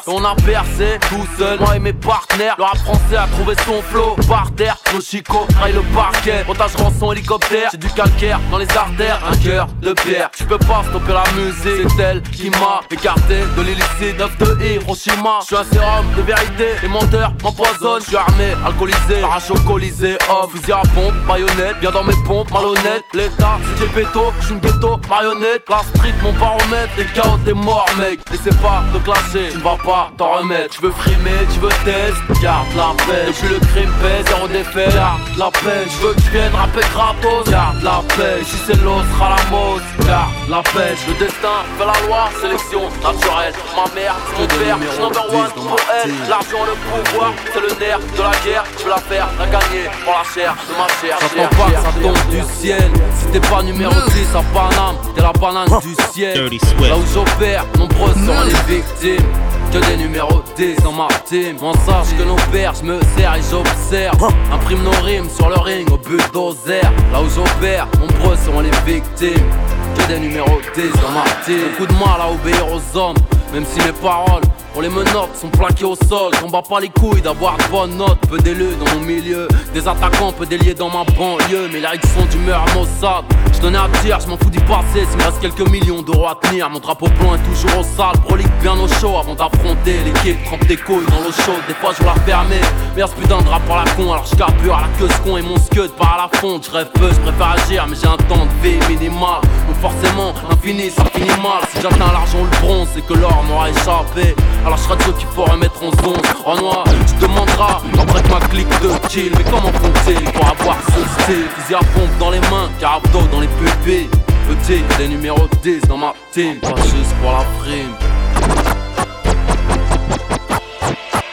[0.08, 2.56] On a percé tout seul, moi et mes partenaires.
[2.58, 4.76] Le rap français a trouvé son flow par terre.
[4.94, 6.44] Nos chicots le parquet.
[6.48, 9.20] Montage rançon hélicoptère, j'ai du calcaire dans les artères.
[9.32, 11.88] Un cœur de pierre, tu peux pas stopper la musique.
[11.96, 14.18] C'est elle qui m'a écarté de l'illicite.
[14.18, 16.68] 9 de Hiroshima, je suis un sérum de vérité.
[16.82, 22.04] Les menteurs m'empoisonnent, je suis armé, alcoolisé, parachocolisé, homme, fusil à pompe, baïonnette, bien dans
[22.04, 23.04] mes pompes, malhonnête.
[23.14, 25.66] L'état, c'est péto, je suis une ghetto, marionnette.
[25.70, 28.20] La street, mon baromètre, les chaos, t'es mort, mec.
[28.32, 30.76] N'essaie pas de clasher, tu ne vas pas t'en remettre.
[30.76, 33.28] Tu veux frimer, tu veux test, garde la paix.
[33.28, 35.86] Depuis le crime pèse, zéro défait, garde la paix.
[35.88, 38.40] Je veux que tu viennes rapper gratos, garde la paix.
[38.44, 40.96] Si c'est l'os, sera la mose, garde la paix.
[41.08, 43.54] Le destin fait la loi, sélection naturelle.
[43.76, 46.12] Ma mère, mon père, je suis number one pour elle.
[46.30, 48.64] L'argent, le pouvoir, c'est le nerf de la guerre.
[48.78, 51.18] Je veux la faire, la gagner pour la chair de ma chair.
[51.20, 52.92] J'attends pas que ça tombe du ciel.
[53.20, 56.50] Si t'es pas numéro 10 à Paname, t'es la banane du ciel.
[56.80, 59.41] Là où j'opère, nombreux sont les victimes.
[59.72, 61.56] Que des numéros 10 dans ma team.
[61.62, 64.34] On sache que nos pères, je me sers et j'observe.
[64.52, 66.82] Imprime nos rimes sur le ring au bulldozer.
[67.14, 69.50] Là où j'opère, nombreux sont les victimes.
[69.98, 71.70] Que des numéros 10 dans ma team.
[71.72, 73.16] Beaucoup de mal à obéir aux hommes,
[73.54, 74.44] même si mes paroles.
[74.74, 77.98] Pour les menottes sont plaquées au sol, j'en bats pas les couilles d'avoir de bonnes
[77.98, 82.10] notes, peu d'élus dans mon milieu, des attaquants, peu déliés dans ma banlieue, mais ils
[82.10, 83.26] sont d'humeur à Mossad.
[83.62, 86.36] Donnais à dire, je m'en fous du passé, s'il me reste quelques millions d'euros à
[86.42, 90.44] tenir, mon drapeau blanc est toujours au sale, prolique bien au chaud avant d'affronter l'équipe,
[90.46, 92.60] trempe des couilles dans l'eau chaude, des fois je la fermer,
[92.96, 95.22] mais ce putain de drap par la con, alors je carbure à la queue ce
[95.22, 97.96] con et mon scud part à la fonte, je rêve peu, je préfère agir, mais
[98.02, 102.40] j'ai un temps de vie minimal, donc forcément, infini ça finit mal, si j'atteins l'argent
[102.42, 105.84] le bronze, c'est que l'or m'aura échappé, alors je serai de ceux qu'il faut remettre
[105.84, 110.48] en zone En noir, tu demanderas après ma clique de kill Mais comment font-ils pour
[110.48, 111.48] avoir ce style?
[111.56, 114.10] Fusil à pompe dans les mains, carabdo dans les pupilles
[114.48, 116.60] Petit, des numéros 10 dans ma team.
[116.60, 117.96] Pas juste pour la prime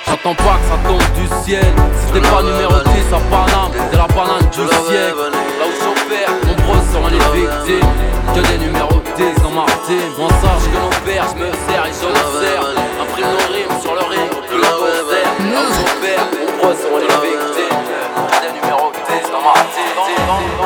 [0.07, 1.65] J'attends pas que ça tombe du ciel.
[2.07, 5.31] Si t'es pas numéro 10 à Paname T'es la banane du siècle.
[5.59, 7.89] Là où j'opère, nombreux seront les victimes.
[8.35, 9.99] Que des numéros 10 dans ma team.
[10.19, 14.31] On sache que pères, je me sers et j'observe Imprime nos rimes sur le ring,
[14.53, 17.48] long Là où j'opère, nombreux seront les victimes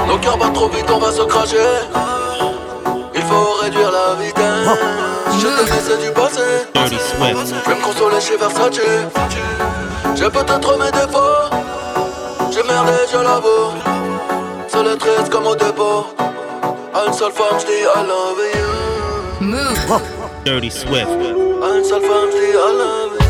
[0.09, 1.57] Nos cœurs battent trop vite, on va se cracher.
[3.15, 4.79] Il faut réduire la vitesse.
[5.41, 6.41] Je te laisse c'est du passé.
[6.75, 7.55] Dirty Swift.
[7.65, 8.81] Je vais me consoler chez Versace.
[10.15, 11.51] J'ai peut-être mes défauts.
[12.51, 13.73] J'ai merdé, je l'avoue.
[14.69, 16.07] Seul et triste comme au dépôt.
[16.95, 19.47] À une seule femme, je dis I love you.
[19.47, 20.01] Move.
[20.45, 21.09] Dirty Swift.
[21.63, 23.22] À une seule femme, je dis I love you.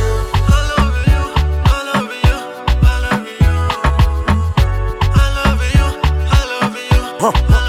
[7.23, 7.62] Move.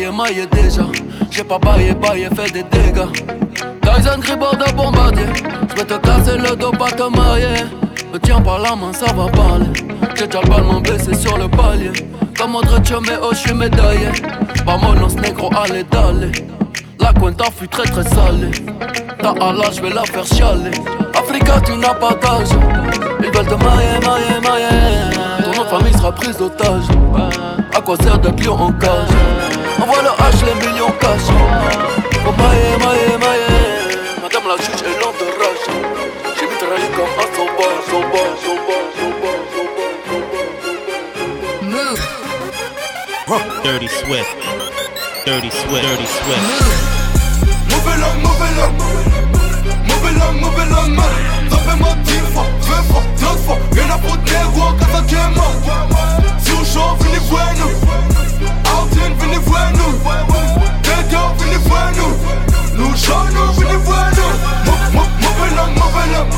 [0.00, 0.82] Maillé, déjà.
[1.30, 3.06] J'ai pas baillé, baillé, fait des dégâts.
[3.82, 5.26] Tyson Gribord de bombardier.
[5.68, 7.64] Je vais te casser le dos, pas te marier.
[8.12, 9.66] Me tiens par la main, ça va parler.
[10.14, 11.92] J'ai déjà le baissé sur le palier.
[12.38, 14.08] Comme Audrey mais oh, je suis médaillé.
[14.64, 16.32] Vamonos négro, allez, d'aller.
[16.98, 18.50] La cuenta fut très très salée.
[19.20, 20.70] Ta Allah, je vais la faire chialer.
[21.14, 22.48] Africa, tu n'as pas d'âge.
[23.20, 25.44] Ils veulent te mailler, mailler, mailler.
[25.44, 26.84] Ton de famille sera prise d'otage.
[27.74, 29.41] À quoi sert d'être lion en cage?
[29.82, 31.26] Envoie le H, les millions cash.
[32.24, 32.32] Oh
[34.46, 35.66] la juge est de rage.
[36.38, 37.26] J'ai comme un
[43.28, 44.26] oh, Dirty sweat.
[45.26, 45.82] Dirty sweat.
[45.82, 46.40] Dirty sweat.
[47.68, 48.74] Move along, move along.
[49.88, 50.92] Move along, move along,
[53.90, 54.16] a pour
[57.10, 58.21] des
[59.02, 59.98] Altine, venez voir nous.
[60.82, 62.14] Dédé, venez voir nous.
[62.84, 64.70] Nous chantons, venez voir nous.
[64.70, 66.34] Mau- mau- Mauvais langue, mauvais langue.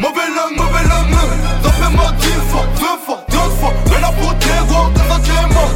[0.00, 1.14] Mauvais langue, mauvais langue,
[1.62, 3.72] fait moi dix fois, vingt fois, trente fois.
[3.86, 5.72] Rien à foutre, négro, quand ça tient mort.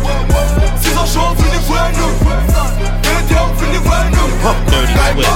[0.81, 2.15] Si ça chauffe, venez voir nous.
[3.59, 4.71] Venez voir nous.
[4.71, 5.29] Dirty Swift.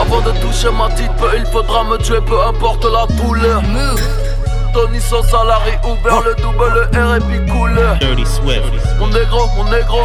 [0.00, 3.62] Avant de toucher ma petite peu, il faudra me tuer, peu importe la douleur.
[3.62, 4.00] Move.
[4.74, 7.96] Tony sans salarié, Uber, le double R et puis couleur.
[8.00, 8.64] Dirty Swift.
[8.98, 10.00] Mon négro, mon négro,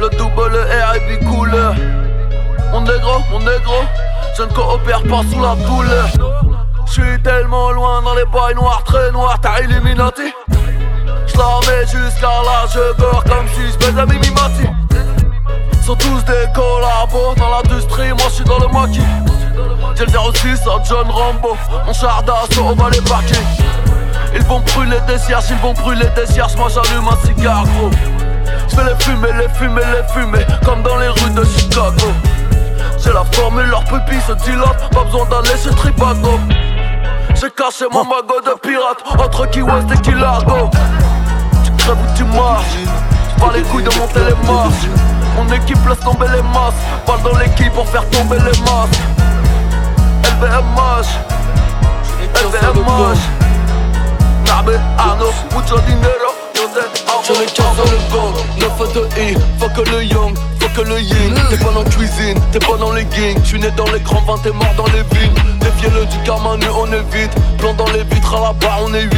[0.00, 1.74] le double R et puis couleur.
[2.72, 3.84] Mon négro, mon négro,
[4.36, 6.08] je ne coopère pas sous la douleur.
[6.86, 10.34] Je suis tellement loin dans les bails noirs, très noirs, t'as Illuminati.
[11.26, 14.68] Je la mets jusqu'à l'âge d'or comme si je baisais Mimi Mati.
[15.86, 19.00] Sont tous des collabos dans l'industrie, moi je suis dans le maquis.
[19.96, 23.38] J'ai le 06 à John Rambo, mon char d'assaut on va les parquer.
[24.34, 27.90] Ils vont brûler des cierges, ils vont brûler des cierges, moi j'allume un cigare gros.
[28.68, 32.12] Je vais les fumer, les fumer, les fumer, comme dans les rues de Chicago.
[33.02, 36.38] J'ai la formule, leur pupille se dilate, pas besoin d'aller chez Tripago.
[37.34, 40.70] J'ai caché mon magot de pirate entre Key West et Key Largo.
[41.64, 42.64] Tu crèves ou tu marches,
[43.40, 44.86] pas les couilles de monter les marches.
[45.36, 46.74] Mon équipe laisse tomber les masses,
[47.06, 49.00] balle dans l'équipe pour faire tomber les masses.
[50.24, 51.08] LVMH,
[52.34, 53.39] LVMH.
[54.60, 57.22] Nabe, Arnaud, mucho dinero, yo te amo.
[57.26, 61.34] J'en ai 15 dans le gang, 9 de I, fuck le young, fuck le yin.
[61.48, 63.42] T'es pas dans la cuisine, t'es pas dans les gangs.
[63.42, 66.58] Tu né dans les grands vins, t'es mort dans les vignes Défiez le du karma,
[66.58, 67.32] nous on est vite.
[67.56, 69.10] Plan dans les vitres, à la barre on est 8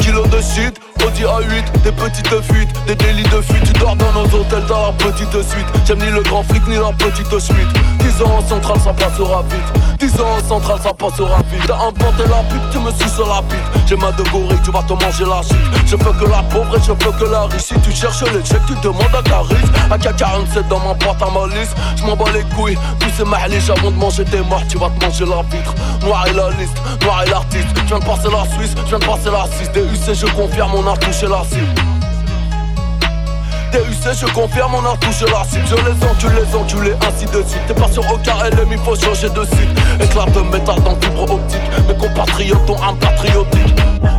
[0.00, 3.64] Kilos de shit, Audi A8 Des petites fuites, des délits de fuite.
[3.64, 5.66] Tu dors dans nos hôtels dans la petite suite.
[5.86, 7.72] J'aime ni le grand fric ni la petite suite.
[8.00, 9.98] 10 ans en centrale ça passera vite.
[9.98, 11.62] 10 ans en centrale ça passera vite.
[11.66, 14.82] T'as inventé la pute, tu me sur la bite J'ai ma de gorille, tu vas
[14.82, 15.56] te manger la shit
[15.86, 17.62] Je veux que la pauvre et je veux que la riche.
[17.62, 19.54] Si tu cherches les chèques, tu demandes à Caris.
[19.90, 21.74] AK-47 dans ma boîte à malice.
[21.96, 24.90] Je m'en bats les couilles, tous ces mahliches Avant de manger tes morts, tu vas
[24.90, 25.74] te manger la vitre.
[26.02, 27.68] Noir et la liste, noir et l'artiste.
[27.76, 30.72] Je viens de passer la Suisse, je viens de passer la 6 DUC, je confirme,
[30.88, 31.74] on a touché la cible.
[33.72, 35.66] DUC, je confirme, on a touché la cible.
[35.68, 37.60] Je les encule, les enculés, ainsi de suite.
[37.66, 41.30] T'es pas sur aucun LM, il faut changer de site Éclat de métal dans fibre
[41.30, 41.60] optique.
[41.86, 43.74] Mes compatriotes ont un patriotique.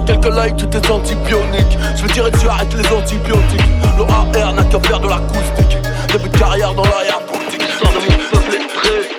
[0.06, 1.78] Quelques likes, tout est antibionique.
[1.96, 3.62] Je veux dire, tu arrêtes les antibiotiques.
[3.98, 5.78] Le AR n'a qu'à faire de l'acoustique.
[6.12, 7.64] Début de carrière dans l'arrière-boutique.
[7.82, 9.10] Sors de mon peuple lettré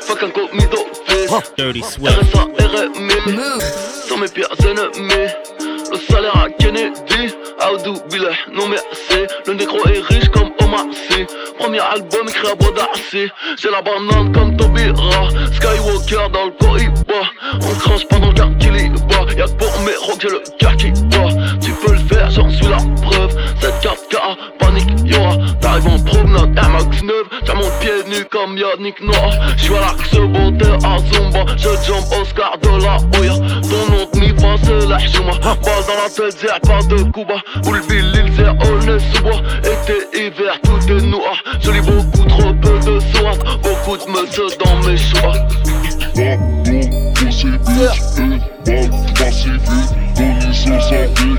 [0.00, 1.52] Fuck incognito, fils.
[1.58, 2.20] Dirty Swift.
[2.20, 3.60] RSA, RMI
[4.08, 5.53] sont mes pires ennemis
[5.90, 7.34] le salaire à Kennedy.
[7.60, 9.26] Aoudou Billah, non merci.
[9.46, 11.26] Le négro est riche comme Omar Sy.
[11.58, 13.30] Premier album écrit à Bodassi.
[13.58, 15.28] J'ai la banane comme Tobira.
[15.52, 17.20] Skywalker dans le Coiba.
[17.54, 19.32] On tranche pendant le Kakiliba.
[19.36, 21.28] Y'a que pour mes rocks, j'ai le cas qui bat.
[21.60, 23.34] Tu peux le faire, j'en suis la preuve.
[23.60, 24.36] Cette 4K
[25.04, 25.18] Yo,
[25.60, 29.30] t'arrives en promenade, MX 9, j'ai mon pied nu comme Yannick Noir.
[29.56, 33.34] J'suis à l'axe beauté à Zumba, je jump Oscar de la Hoya.
[33.62, 35.32] Ton nom de mi-pas, c'est la Hchouma.
[35.42, 37.36] Balle dans la tête, j'ai pas de Cuba.
[37.66, 39.40] Ou le il c'est honnête sous bois.
[39.60, 41.42] Été, hiver, tout est noir.
[41.60, 45.32] Je lis beaucoup trop peu de soins, beaucoup de meubles dans mes choix.
[46.14, 46.80] Pas bon,
[47.14, 47.60] possible,
[48.66, 49.60] et pas passible,
[50.16, 51.33] donne-nous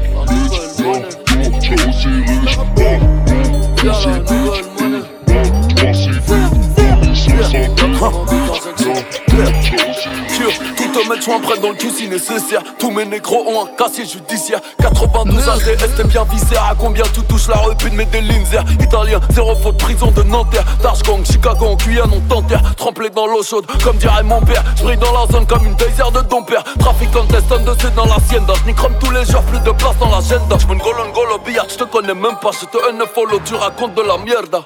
[10.30, 12.62] Sûr, tout te mettre soin près dans le cul si nécessaire.
[12.78, 14.60] Tous mes négros ont un casier judiciaire.
[14.80, 16.63] 92 ADS, t'es bien viscère?
[16.63, 20.65] À combien tu touches la repu de mes délinzer Italien, zéro faute, prison de Nanterre.
[20.82, 22.76] Tarshgang, Chicago, en Guyane, on t'enterre.
[22.76, 24.63] Trempé dans l'eau chaude, comme dirait mon père.
[24.78, 26.63] J'brille dans la zone comme une désert de ton père.
[26.80, 28.46] Trafic contestant de c'est dans la sienne.
[28.63, 30.58] J'n'y crame tous les jours, plus de place dans l'agenda.
[30.60, 32.52] J'm'en golo golo billard, j'te connais même pas.
[32.52, 34.62] J'te un follow, tu racontes de la mierda.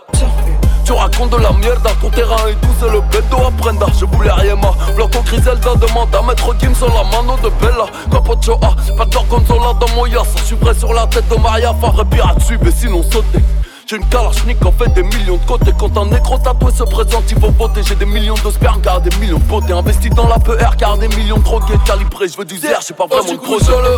[0.89, 3.85] Tu racontes de la merde, ton terrain et tout, c'est le bédo à prenda.
[3.99, 7.85] Je voulais rien, ma Blanco Griselda demande à mettre Kim sur la mano de Bella.
[8.11, 10.23] Capocho A, pas de gorgonzola dans mon yas.
[10.37, 13.37] Je suis prêt sur la tête de Maria Farre, pirate mais sinon sauter.
[13.85, 17.23] J'ai une kalachnik en fait des millions de côtés Quand un négro tatoué se présente
[17.31, 20.27] il faut voter J'ai des millions de sperme car des millions de beauté Investi dans
[20.27, 23.31] la PR car des millions de drogués calibrés Je veux du zère, j'ai pas vraiment
[23.31, 23.97] de projet le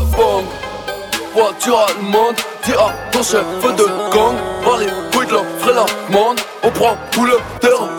[1.33, 5.85] Voiture allemande, dis à ton chef de gang Par les couilles de la vraie la
[6.13, 7.89] monde On prend tout le terrain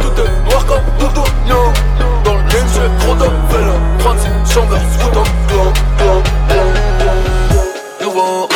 [0.00, 1.72] Tout est noir comme tout oignon
[2.24, 6.72] Dans le game j'ai trop de vélo 36 chambres, scoot en blanc, blanc, blanc
[8.02, 8.48] Nouveau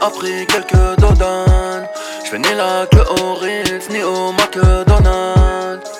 [0.00, 1.86] a pris quelques dodanes.
[2.30, 5.90] Je ni la queue au Ritz, ni au McDonald's.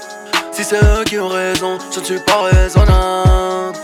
[0.52, 3.76] Si c'est eux qui ont raison, je ne suis pas raisonnable.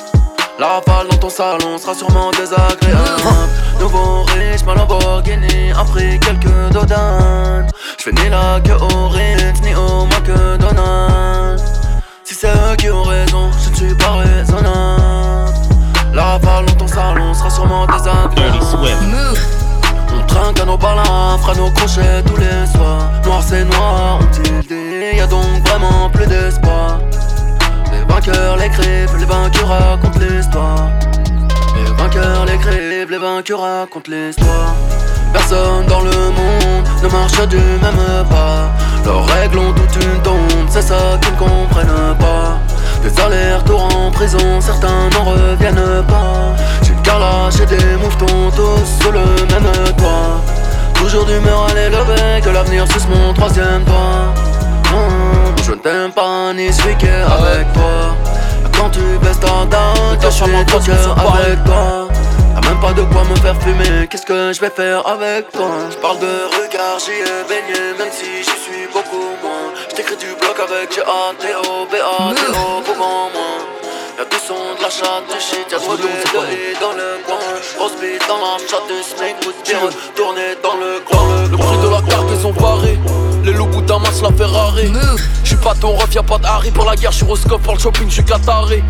[0.58, 2.96] La rafale dans ton salon sera sûrement désagréable.
[3.78, 7.70] Nouveau riche, ma Lamborghini a pris quelques dodanes.
[8.02, 11.62] Je ni la queue au Ritz, ni au McDonald's.
[12.24, 15.52] Si c'est eux qui ont raison, je ne suis pas raisonnable.
[16.14, 18.58] La rafale dans ton salon sera sûrement désagréable.
[20.14, 23.10] On trinque à nos balins, fera nos crochets tous les soirs.
[23.26, 24.72] Noir c'est noir, on tilde,
[25.14, 26.98] y a donc vraiment plus d'espoir.
[28.06, 30.90] Les vainqueurs l'écrivent, les vainqueurs racontent l'histoire.
[31.76, 34.74] Les vainqueurs l'écrivent, les vainqueurs racontent l'histoire.
[35.32, 38.70] Personne dans le monde ne marche du même pas.
[39.04, 42.58] Leurs règles ont toute une tombe, c'est ça qu'ils ne comprennent pas.
[43.02, 46.54] Des allers-retours en prison, certains n'en reviennent pas.
[46.82, 50.40] J'ai une carlache et des mouvements tous sur le même toit.
[50.94, 54.32] Toujours d'humeur à l'élever, que l'avenir suce mon troisième doigt.
[55.66, 58.14] Je ne t'aime pas ni suis avec toi.
[58.76, 62.08] Quand tu baisses ta date, je suis ton cœur avec toi.
[62.54, 65.70] Y'a même pas de quoi me faire fumer, qu'est-ce que je vais faire avec toi?
[65.90, 69.74] Je parle de regard, j'y ai baigné, même si j'y suis beaucoup moins.
[69.90, 73.30] Je t'écris du bloc avec G-A-T-O, B-A-T-O, pour moi
[74.86, 77.38] la chatte, du shit, y'a trop de I dans le coin.
[77.76, 81.48] Grosse bite dans la chatte, du smic, coup de tourner dans le coin.
[81.50, 82.98] Le prix de la cargaison varé
[83.44, 83.66] les loups
[83.98, 84.92] match la Ferrari.
[85.42, 87.80] J'suis pas ton ref, y'a pas de Harry Pour la guerre, j'suis au pour le
[87.80, 88.84] shopping, j'suis Qatari.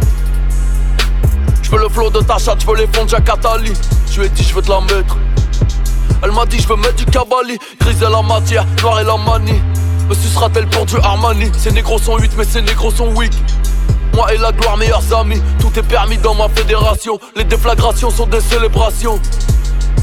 [1.62, 3.72] Je veux le flow de ta chatte, je veux les fonds de Jacatali.
[4.10, 5.16] Je lui ai dit, je veux te la mettre.
[6.22, 7.58] Elle m'a dit, je veux mettre du Kabali.
[7.80, 9.62] Grise et la matière, noir et la manie.
[10.08, 11.50] Me sucera-t-elle pour du Armani?
[11.58, 13.32] Ces négros sont 8, mais ces négros sont weak.
[14.14, 15.42] Moi et la gloire, meilleurs amis.
[15.58, 17.18] Tout est permis dans ma fédération.
[17.34, 19.20] Les déflagrations sont des célébrations.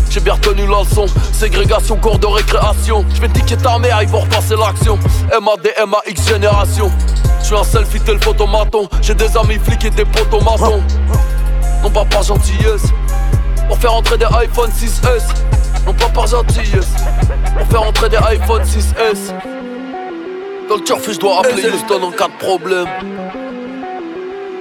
[0.10, 3.04] J'ai bien retenu la leçon, ségrégation, cours de récréation.
[3.16, 5.00] Je vais niquer ta mère, ils vont repasser l'action.
[5.32, 6.92] MAD, MAX génération.
[7.40, 8.88] Je suis un selfie, tel photomaton.
[9.02, 10.84] J'ai des amis flics et des potomatons
[11.84, 12.86] non pas par gentillesse.
[13.68, 15.24] Pour faire entrer des iPhone 6S,
[15.86, 16.94] non pas par gentillesse.
[17.58, 19.34] Pour faire entrer des iPhone 6S.
[20.70, 22.88] Dans le turf, je dois appeler Houston en cas de problème.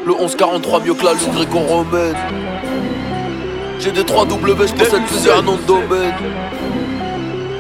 [0.05, 2.17] Le 1143 mieux que la lune gréco-romaine.
[3.79, 6.15] J'ai des 3 W, je possède plusieurs noms de domaine.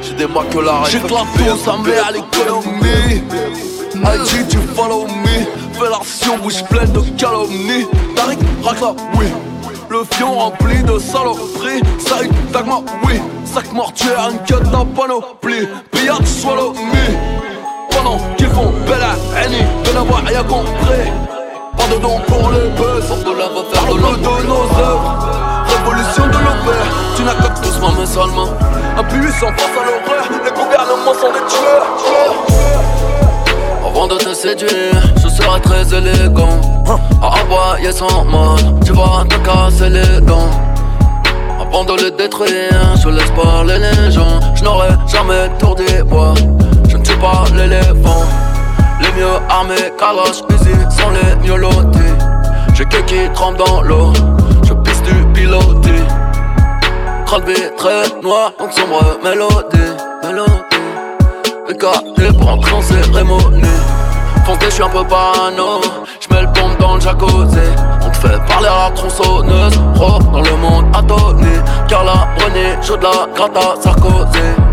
[0.02, 3.22] J'ai des la J'éclate tout, ça met à l'économie.
[3.94, 5.78] IG, tu follow me.
[5.78, 7.86] Fais l'action, bouche pleine de calomnie.
[8.16, 9.26] Tariq, racle oui.
[9.88, 16.24] Le fion rempli de saloperies Saïd, Dagma, oui Sac mortuaire, une cut d'un panoplie Pillage,
[16.24, 21.10] swallow me Pendant qu'ils font bella, Annie De n'avoir rien compris
[21.82, 25.18] Pas de don pour les buzz de la refaire de de nos œuvres
[25.66, 28.50] Révolution de l'opère Tu n'as que doucement mais seulement
[28.96, 31.86] Impuissant face à l'horreur Les gouvernements sont des tueurs
[33.84, 36.60] avant de te séduire, je serai très élégant.
[37.20, 40.48] À envoyer sans mode, tu vas te casser les dents.
[41.60, 44.40] Avant de les détruire, je laisse parler les gens.
[44.54, 46.32] Je n'aurai jamais tour des bois,
[46.88, 48.24] je ne tue pas l'éléphant.
[49.02, 51.52] Les mieux armés, calache, easy, sont les mieux.
[52.74, 54.12] J'ai que qui trempe dans l'eau,
[54.64, 55.90] je pisse du piloté.
[57.26, 57.44] Crâne
[57.76, 59.92] très noir, donc sombre mélodie,
[60.22, 60.52] mélodie.
[61.68, 63.62] Écarté pour entrer en cérémonie.
[64.44, 65.80] Fonté, je suis un peu parano.
[66.20, 67.58] J'mets le pompe dans le jacuzzi.
[68.04, 69.78] On te fait parler à la tronçonneuse.
[69.94, 74.71] Pro dans le monde attonné Carla Brené, je de la grata Sarkozy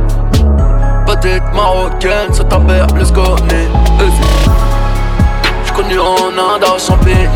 [1.09, 3.67] Petite marocaine, se taper plus connue
[5.63, 7.27] J'suis connu en Inde à Champigny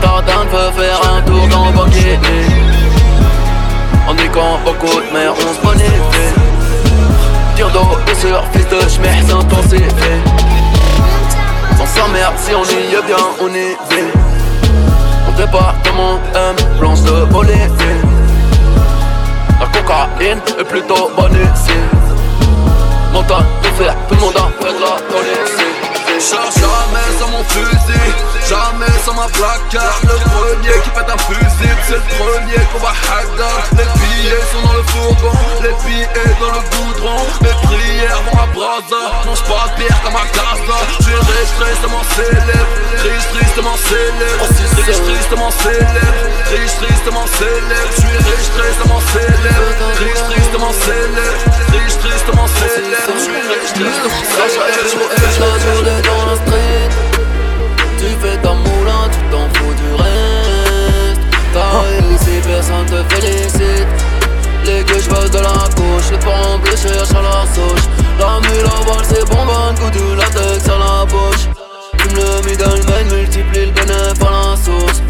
[0.00, 2.46] Ta dame veut faire un tour dans Bikini
[4.08, 5.90] On est quand beaucoup de mer, on se bonifie
[7.56, 10.22] Tire d'eau et sur fils de schmeh s'intensifier
[11.76, 14.06] Sans sa mère si on y est bien on est bien
[15.26, 18.25] Mon département aime blanche de Bolivie
[19.60, 21.72] La cocaïne est plutôt bonne ici.
[23.12, 25.75] Montagne de fer, tout le monde a fait de la
[26.18, 28.08] Jamais sans mon fusil,
[28.48, 32.88] jamais sans ma placard Le premier qui pète un fusil, c'est le premier qu'on va
[32.88, 33.66] hacker.
[33.76, 36.08] Les billets sont dans le fourgon, les billets
[36.40, 37.20] dans le goudron.
[37.42, 40.78] Mes prières vont à brasa, mange pas de pierre comme à casa.
[40.88, 42.72] Je suis riche, tristement célèbre,
[43.04, 44.48] riche, tristement célèbre.
[44.86, 47.90] Tristement célèbre, riche, tristement célèbre.
[47.92, 49.68] Je suis riche, tristement célèbre,
[50.00, 51.44] riche, tristement célèbre.
[53.76, 56.90] Tristement célèbre dans la street
[57.98, 61.20] Tu fais ta moulin, tu t'en fous du reste
[61.52, 63.88] T'as réussi, personne te félicite
[64.64, 67.86] Les j'veux reste de la couche, les parents blessés à la souche.
[68.18, 71.48] La mule la balle, c'est bonbonne, coup de latex à la bouche.
[71.98, 75.02] Fume le middleman, multiplie le bénéfice à la source.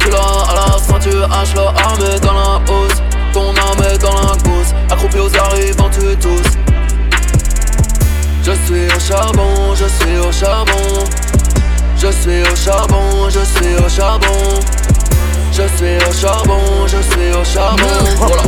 [0.00, 3.02] Tu l'as à la ceinture, hache la armée dans la hausse.
[3.32, 6.61] Ton arme est dans la cause, accroupi aux arrivants, tu tous.
[8.44, 10.72] Je suis au charbon, je suis au charbon.
[11.96, 14.60] Je suis au charbon, je suis au charbon.
[15.52, 17.86] Je suis au charbon, je suis au charbon.
[18.16, 18.42] Voilà,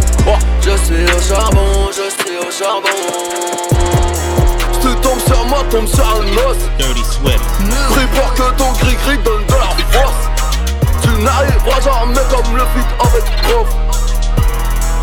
[0.61, 2.89] je suis au charbon, je suis au charbon.
[4.83, 6.57] Tu tombes sur moi, tombe sur un os.
[6.77, 7.45] Dirty Swift.
[7.91, 10.29] Prépare que ton gris-gris donne de la force.
[11.03, 13.69] Tu n'arriveras jamais comme le beat avec prof.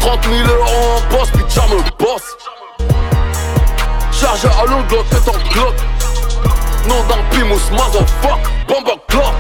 [0.02, 2.36] 30 000 euros en poste, bitch, me bosse.
[4.22, 5.74] Chargé à l'ongle, que ton glock.
[6.88, 9.34] Nom d'un pimous, motherfuck, bomba clock.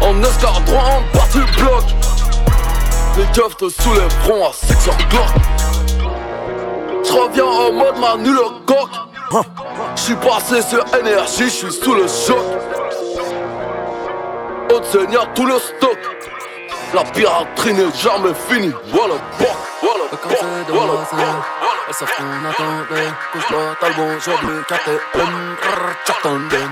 [0.00, 1.84] En escadron, en bas du bloc.
[3.18, 5.28] Les keufs te soulèveront à section glock.
[7.04, 8.88] J'reviens en mode Manu le coq.
[9.94, 12.38] J'suis passé sur énergie, j'suis sous le choc.
[14.72, 15.98] Haute seigneur, tout le stock.
[16.94, 18.72] La piraterie n'est jamais finie.
[18.88, 19.46] Voilà, bon,
[19.80, 20.04] voilà,
[20.68, 21.26] voilà, bon,
[21.88, 23.08] elles savent qu'on attendait.
[23.32, 25.56] Couche-toi, t'as le bon jour du KTM.
[26.04, 26.70] Tchattanden.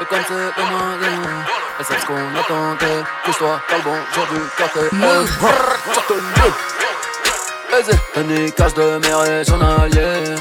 [0.00, 1.06] Et comme c'est demandé,
[1.78, 3.02] elles savent ce qu'on attendait.
[3.24, 5.26] Couche-toi, t'as le bon jour du KTM.
[5.92, 6.52] Tchattanden.
[7.76, 10.36] Aisé, Tenez, cache de mes régionaliers.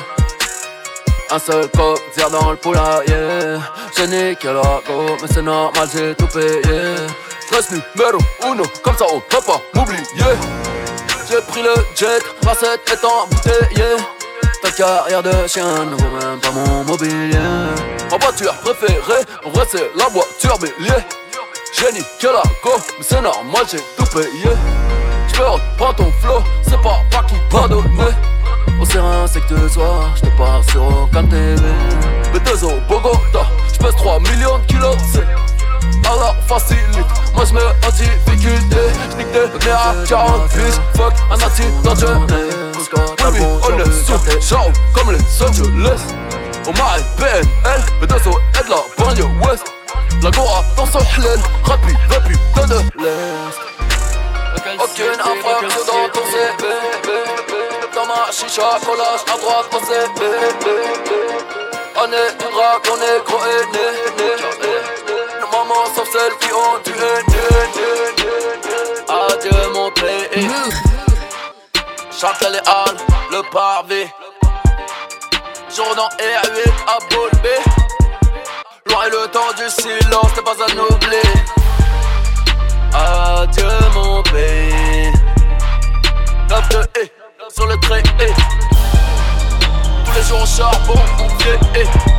[1.32, 3.58] Un seul coq, tire dans le poulailler.
[3.98, 7.08] J'ai niqué la go, mais c'est normal, j'ai tout payé.
[7.46, 10.04] Stress numéro uno, comme ça on peut pas m'oublier.
[11.30, 13.98] J'ai pris le jet, recette est embouteillée.
[14.64, 17.38] Ta carrière de chien ne vaut même pas mon mobilier.
[18.10, 20.98] Ma voiture préférée, en vrai c'est la voiture bélier.
[21.74, 24.50] J'ai niqué la go, mais c'est normal, j'ai tout payé.
[25.28, 28.12] J'peux reprendre ton flow, c'est pas pas qui va donner.
[28.82, 31.62] Au serein, c'est que ce soir, j'te parle sur aucun TV.
[32.34, 34.96] B2 au Bogota, j'pèse 3 millions de kilos,
[36.06, 37.06] à la facilite.
[37.34, 38.78] Moi j'mets en difficulté,
[39.12, 42.56] j'nique des nerfs à 48, fuck un accident de jeunesse.
[43.32, 46.02] Oui, on est sous, ciao, comme les Angeles.
[46.68, 49.66] On m'a PNL, B2 est de la banlieue ouest.
[50.22, 53.66] La Gora dans son hlel, rapide, la putain de l'Est.
[54.84, 56.74] Aucune infraction dans ton CV
[57.94, 60.04] Dans ma chicha, collage à droite ton CV
[61.98, 63.88] On est du drac, on est gros et né,
[64.18, 64.32] né,
[64.62, 65.05] né.
[65.66, 67.26] Nos mamans sauf celles qui ont du haine
[69.08, 70.50] Adieu mon pays.
[72.12, 72.98] Châtelet et Halles,
[73.32, 74.08] le parvé
[75.76, 77.58] Jourdan R8 à Bolbé
[78.88, 81.22] Loin est le temps du silence, t'es pas à oublier
[82.94, 85.12] Adieu mon pays.
[86.50, 87.10] 9 de E
[87.54, 88.28] sur le trait E
[90.06, 92.15] Tous les jours au charbon, on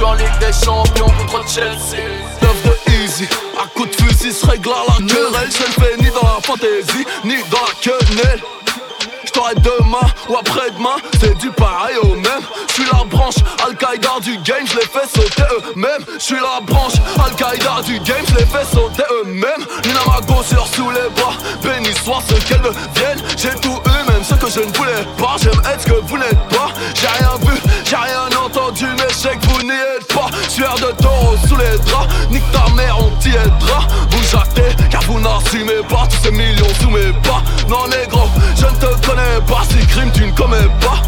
[0.00, 2.00] J'suis en Ligue des Champions contre Chelsea
[2.40, 3.28] 9 de easy,
[3.62, 5.50] à coup de fusil se règle à la querelle.
[5.50, 8.40] Je ne fais ni dans la fantaisie, ni dans la quenelle.
[9.26, 12.42] J't'aurai demain ou après-demain, c'est du pareil au même.
[12.70, 16.06] J'suis la branche Al-Qaïda du game, j'les fais sauter eux-mêmes.
[16.18, 19.66] J'suis la branche Al-Qaïda du game, j'les fais sauter eux-mêmes.
[19.84, 23.22] Nina Mago sur sous les bras, béni soit ce qu'elles deviennent.
[23.36, 25.36] J'ai tout eu, même ce que je ne voulais pas.
[25.42, 26.68] J'aime être ce que vous n'êtes pas.
[26.94, 28.29] J'ai rien vu, j'ai rien
[29.12, 30.28] sais que vous n'y êtes pas.
[30.48, 33.86] Sueur de taureau sous les draps, nique ta mère, on t'y aidera.
[34.10, 37.42] Vous jactez, car vous n'assumez pas tous ces millions sous mes pas.
[37.68, 41.02] Non, négro, je ne te connais pas, si crime tu ne commets pas.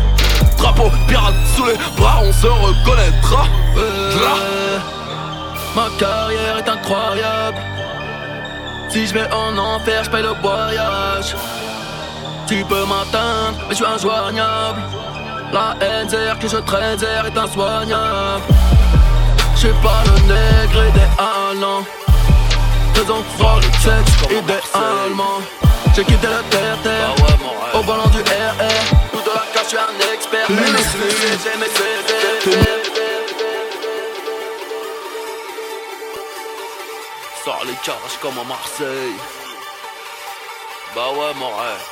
[0.58, 3.46] Drapeau pirate sous les bras, on se reconnaîtra.
[3.74, 4.34] Là.
[5.74, 7.58] Ma carrière est incroyable.
[8.90, 11.34] Si je vais en enfer, je paye le voyage.
[12.46, 14.82] Tu peux m'atteindre, mais je suis injoignable.
[15.52, 16.08] La haine
[16.40, 18.42] que je traîne est insoignable.
[19.54, 21.84] Je suis pas le nègre idéalement.
[22.94, 25.40] Faisons trop le sexe idéalement.
[25.94, 27.14] J'ai quitté la terre terre
[27.74, 28.96] au volant du RR.
[29.12, 30.46] Tout de la cache, je suis un expert.
[30.48, 32.70] Mais les sujets, j'ai mes CV.
[37.44, 39.16] Sors les cages comme à Marseille.
[40.94, 41.91] Bah ouais, mon rêve.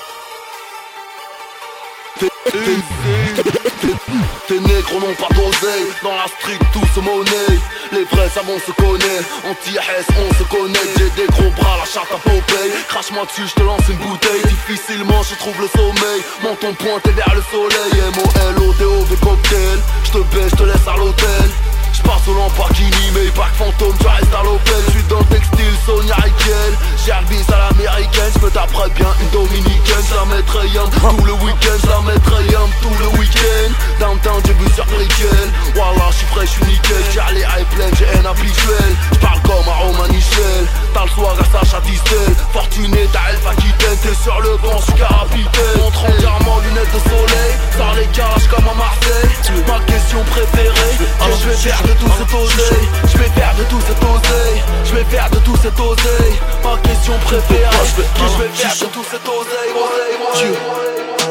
[4.48, 5.86] Tes négros n'ont pas d'oseille.
[6.02, 7.58] Dans la street tout se monnaie.
[7.92, 10.78] Les vrais savons se connaît Anti-S on se connaît.
[10.96, 12.72] J'ai des gros bras la charte à Popeye.
[12.88, 14.42] Crache-moi dessus je te lance une bouteille.
[14.44, 16.22] Difficilement je trouve le sommeil.
[16.42, 18.02] Menton pointé vers le soleil.
[18.16, 19.78] M-O-L-O-D-O-V cocktail.
[20.04, 21.69] Je te baisse je te laisse à l'hôtel
[22.00, 26.14] J'passe au Lamborghini mais pas fantôme, tu restes à l'open J'suis dans le textile Sonia
[26.16, 26.72] Riquel.
[27.04, 30.04] J'ai un bis à l'américaine, j'me taperai bien une dominicaine.
[30.08, 33.70] J'la mettrai yam tout le week-end, j'la mettrai yam tout le week-end.
[34.00, 37.04] Downtown j'ai vu sur Brickell Wallah j'suis frais, j'suis nickel.
[37.12, 38.90] J'ai les high pleine, j'ai un habituel.
[39.12, 40.64] J'parle comme à Roman Michel.
[40.94, 43.98] T'as le soir à Sacha Distel Fortuné t'as Elf Aquitaine.
[44.02, 47.52] T'es sur le banc, j'suis capitaine Montre entièrement lunettes de soleil.
[47.78, 49.30] Dans les cages comme à Marseille.
[49.66, 52.88] Ma question préférée que je vais faire de tout cet oseille.
[53.12, 54.62] Je vais faire de tout cet oseille.
[54.84, 56.34] Je vais faire de tout cet oseille.
[56.64, 59.72] Ma question préférée que je vais faire de tout cet oseille.
[59.74, 60.10] Oseille,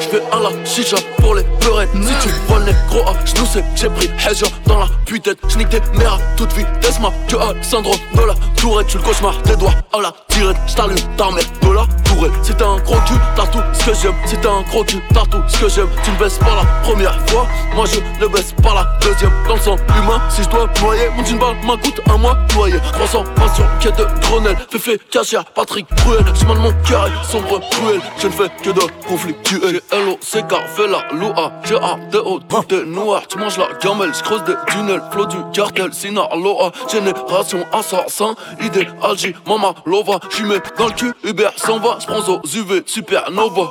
[0.01, 3.61] je fais un la chicha pour les pleurettes Si tu vois le gros je sais
[3.61, 7.11] que j'ai pris Hedger dans la putain J'nique des mères à toute vitesse ma.
[7.27, 8.87] Que a syndrome de la tourette.
[8.87, 10.57] Tu le cauchemar des doigts à la tirette.
[10.67, 11.85] J't'allume ta mère de la
[12.19, 14.13] tourelle Si t'as un gros cul, t'as tout ce que j'aime.
[14.25, 15.89] Si t'as un gros cul, t'as tout ce que j'aime.
[16.03, 17.47] Tu ne baisses pas la première fois.
[17.75, 19.31] Moi je ne baisse pas la deuxième.
[19.47, 22.79] Dans le sang humain, si je dois noyer Mon jean balle m'coûte un mois noyer
[22.93, 24.57] 300 pas sur quai de Grenelle.
[24.69, 28.81] Féfé, cachère, Patrick Cruel Chemin de mon est sombre, cruel Je ne fais que de
[29.07, 29.81] conflictuel.
[29.91, 33.23] L-O-C-K, fais la loua G-A-D-O, tout est noir.
[33.27, 35.01] Tu manges la gamelle, j'creuse des tunnels.
[35.11, 36.71] Flot du cartel, Sinaloa.
[36.91, 40.19] Génération assassin, idéal J, Mama Lova.
[40.29, 43.69] J'suis mets dans le cul, Uber s'en va Onzo, UV, supernova.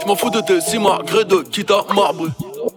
[0.00, 2.26] Je m'en fous de tes si malgré de qui t'a marbre.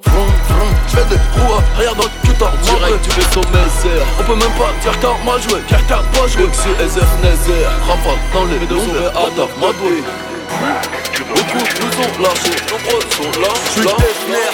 [0.06, 4.58] Je fais des roues arrière dans tout en Direct du vaisseau Mézère On peut même
[4.58, 6.44] pas dire qu'un m'a joué, Pierre qu'un pas joué.
[6.44, 10.04] Luxu, SF, Nézère, Rafa dans les deux, on fait Adaf, Madoué
[11.30, 13.54] Beaucoup nous ont lâchés, nombreux sont là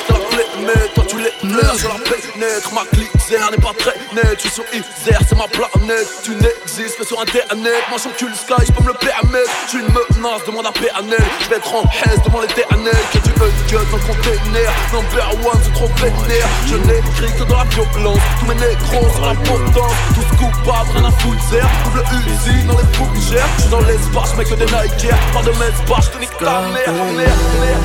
[0.08, 3.58] t'as la clé mais toi tu les pleurs Je la paye naître, ma clique n'est
[3.58, 6.08] pas très net J'suis sur Isère, c'est ma planète.
[6.24, 9.52] Tu n'existes que sur internet Moi j'encule Sky, j'peux me le permettre.
[9.68, 13.52] J'suis une menace, demande à PNL J'vais être en haise devant l'éternel Que tu veux
[13.70, 14.72] que dans le container.
[14.94, 16.48] Number one, c'est trop vénère.
[16.68, 18.20] Je n'écris que dans la violence.
[18.40, 19.98] Tous mes négros sont la potence.
[20.16, 21.38] Tous coupables, rien à foutre
[21.84, 23.48] Double usine dans les fougères.
[23.60, 26.94] J'suis dans l'espace, j'mets que des Nike Pas de mes pas, j'te nique ta mère,
[27.16, 27.80] mère, mère,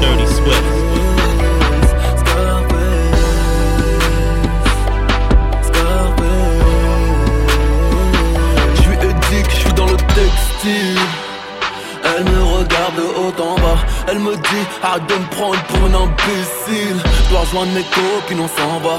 [0.00, 0.64] Dirty Swift.
[8.74, 10.98] J'suis édique, j'suis dans le textile
[12.02, 13.78] elle me regarde de haut en bas
[14.08, 16.96] Elle me dit arrête de me prendre pour un imbécile
[17.30, 18.98] Dois rejoindre mes copines on s'en va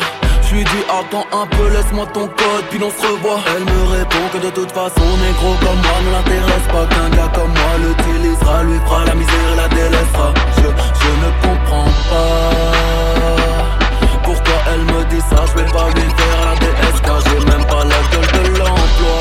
[0.51, 3.39] je lui dis attends un peu, laisse-moi ton code, puis on se revoit.
[3.55, 7.31] Elle me répond que de toute façon, négro comme moi ne l'intéresse pas Qu'un gars
[7.33, 10.33] comme moi l'utilisera, lui fera la misère et la délaissera.
[10.57, 10.67] Je,
[11.01, 12.51] je ne comprends pas
[14.23, 17.83] Pourquoi elle me dit ça, je vais pas lui faire la DSK J'ai même pas
[17.85, 19.19] la gueule de l'emploi.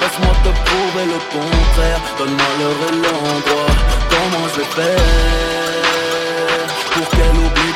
[0.00, 3.72] Laisse-moi te prouver le contraire, donne-moi l'heure et l'endroit
[4.10, 5.71] Comment je vais faire?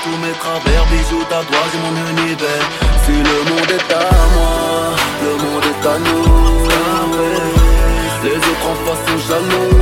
[0.06, 2.66] Tous mes travers Bisous, tatouages et mon univers.
[3.04, 4.54] Si le monde est à moi,
[5.24, 6.26] le monde est à nous.
[8.24, 9.75] Les autres en face sont jaloux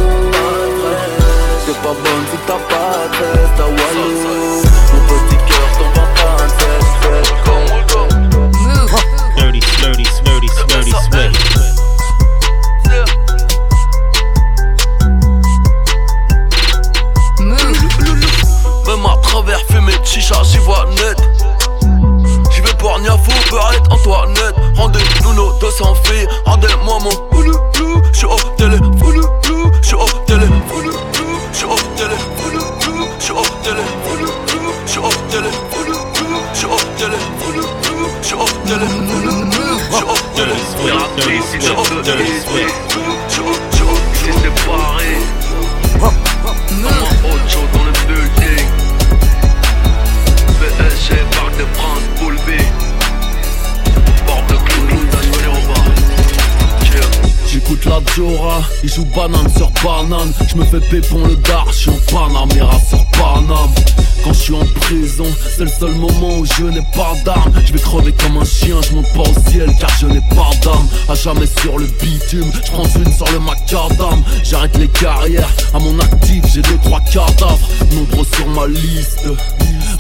[60.55, 63.75] Je me fais pépon le dar, je suis en Panamera sur Paname.
[64.23, 65.27] Quand je suis en prison,
[65.57, 67.53] c'est le seul moment où je n'ai pas d'armes.
[67.67, 70.51] Je vais crever comme un chien, je monte pas au ciel car je n'ai pas
[70.63, 74.23] d'âme À jamais sur le bitume, je prends une sur le macadam.
[74.45, 77.69] J'arrête les carrières, à mon actif j'ai deux trois cadavres.
[77.93, 79.27] Nombreux sur ma liste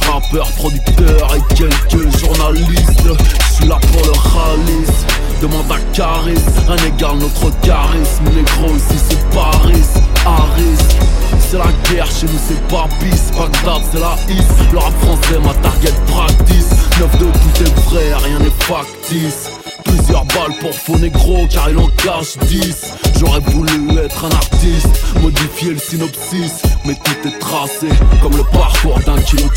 [0.07, 3.09] Rappeur, producteur et quelques journalistes.
[3.49, 5.05] Je suis là pour le ralice
[5.43, 8.25] Demande à Caris, un égale notre charisme.
[8.35, 9.83] Négro ici c'est Paris,
[11.39, 15.39] C'est la guerre, chez nous c'est pas bis Bagdad c'est la hit, le rap français
[15.45, 19.51] ma target practice 9 de tout est vrai, rien n'est factice.
[19.85, 24.89] Plusieurs balles pour faux négro car il en cache 10 J'aurais voulu être un artiste
[25.20, 26.62] Modifier le synopsis.
[26.85, 27.89] Mais tout est tracé
[28.22, 29.55] comme le parcours d'un kilo de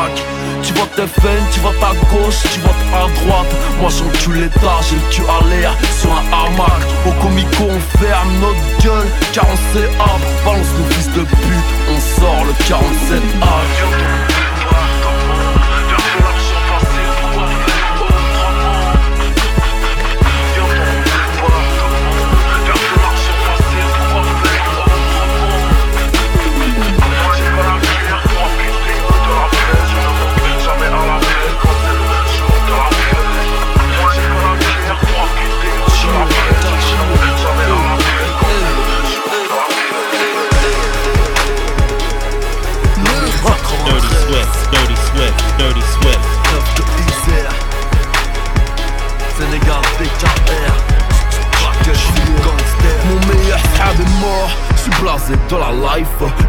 [0.00, 0.22] chamac
[0.62, 3.54] Tu votes FN, tu votes à gauche, tu votes à droite.
[3.80, 6.82] Moi j'encule l'état, j'ai le cul à l'air sur un hamac.
[7.06, 11.70] Au comico on ferme notre gueule, car on sait hop Balance nos fils de pute,
[11.90, 14.29] on sort le 47 A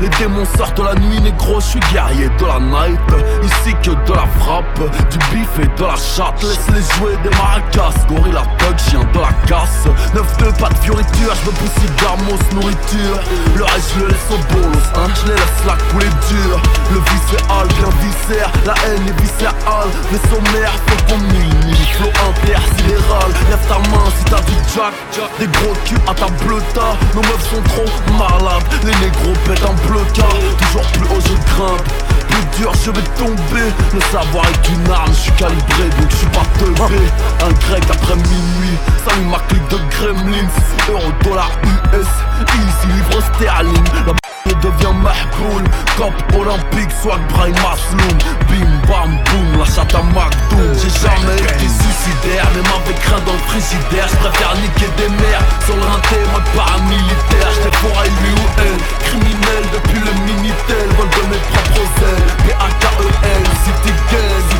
[0.02, 3.00] Les démons sortent de la nuit négro Je suis guerrier de la night.
[3.44, 4.80] Ici que de la frappe
[5.12, 6.42] Du bif et de la chatte.
[6.42, 9.86] Laisse-les jouer des maracas Gorilla thug, chien de la casse.
[10.16, 13.20] 9-2 pas de fioriture Je me pousse gamos nourriture.
[13.56, 16.60] Le reste je le laisse au bolos hein Je les laisse la couler dur
[16.92, 19.90] Le viscéral bien viscère La haine est viscérale.
[20.12, 21.62] Les sommaires faut qu'on mille
[21.98, 24.94] Flow intersidéral Lève ta main si t'as du jack
[25.40, 26.98] Des gros culs à ta bleuta.
[27.14, 31.82] Nos meufs sont trop malades Les négros pètent un Toujours plus haut je grimpe
[32.30, 33.68] plus dur je vais tomber.
[33.94, 37.02] Le savoir est une arme, je suis calibré donc je suis pas teubé.
[37.44, 40.50] Un grec après minuit, salut ma clique de gremlins.
[40.90, 42.08] Euro, dollar, US,
[42.56, 45.64] easy, livre sterling b****, devient mahboul
[45.98, 48.18] Cop olympique, swag, Brian Masloum
[48.50, 53.34] Bim bam boum, la chatte à McDoom J'ai jamais été suicidaire, même avec rien dans
[53.34, 54.08] le frigidaire.
[54.10, 57.50] Je préfère niquer des mères sur le rinté, moi paramilitaire.
[57.56, 60.88] J'étais pour lui ou elle, criminel depuis le Minitel.
[60.98, 64.51] Vol de mes propres ailes, B-A-K-E-L City gang,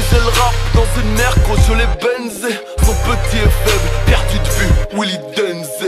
[0.00, 3.88] j'ai baisé le rap dans une mer quand je l'ai benzé Son petit et faible,
[4.06, 5.84] perdu de vue, Willy Denze.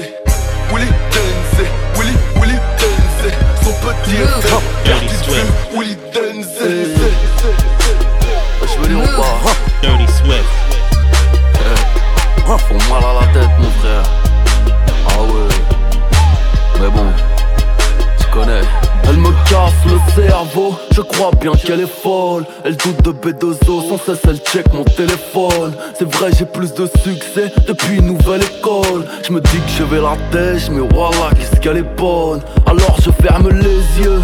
[0.73, 3.33] Willy Denze, Willy, Willy Denze.
[3.63, 5.47] Son petit et faible, perdu de vue,
[5.79, 6.63] Willy Denze.
[8.63, 9.53] Je veux dire ou pas
[9.83, 10.45] Dirty Swift.
[12.69, 13.02] Font mal
[21.13, 22.45] crois bien qu'elle est folle.
[22.65, 25.73] Elle doute de B2O Sans cesse elle check mon téléphone.
[25.99, 29.05] C'est vrai j'ai plus de succès Depuis une nouvelle école.
[29.27, 30.17] Je me dis que je vais la
[30.71, 32.41] Mais voilà qu'est-ce qu'elle est bonne.
[32.67, 34.21] Alors je ferme les yeux.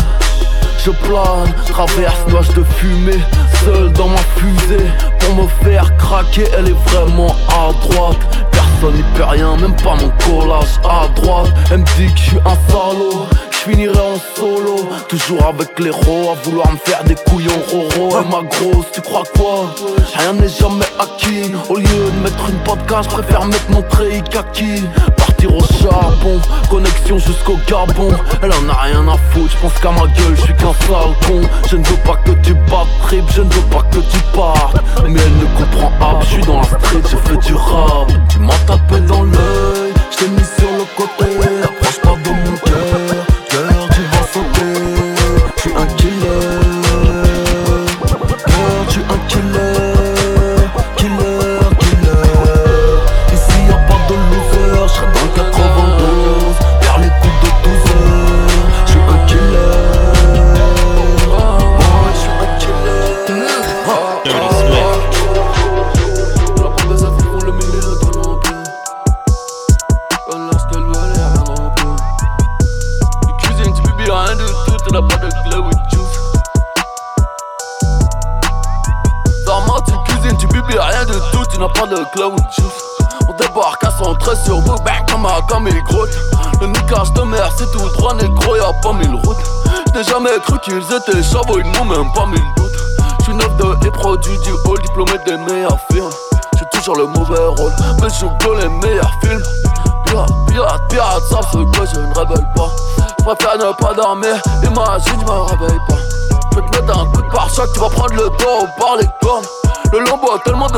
[0.84, 3.20] Je plane, traverse nuage de fumée,
[3.64, 4.86] seul dans ma fusée.
[5.18, 8.16] Pour me faire craquer, elle est vraiment à droite.
[8.52, 11.52] Personne n'y peut rien, même pas mon collage à droite.
[11.70, 13.26] Elle me dit que je suis un salaud
[13.68, 18.20] finirai en solo, toujours avec les ros À vouloir me faire des couillons roro.
[18.20, 19.74] Et ma grosse, tu crois quoi?
[20.14, 21.52] Rien n'est jamais acquis.
[21.68, 24.82] Au lieu de mettre une podcast, je préfère mettre mon treillis kaki.
[25.16, 26.40] Partir au charbon,
[26.70, 28.10] connexion jusqu'au Gabon.
[28.42, 31.14] Elle en a rien à foutre, je pense qu'à ma gueule, je suis qu'un sale
[31.26, 31.40] con
[31.70, 33.77] Je ne veux pas que tu battes trip, je ne veux pas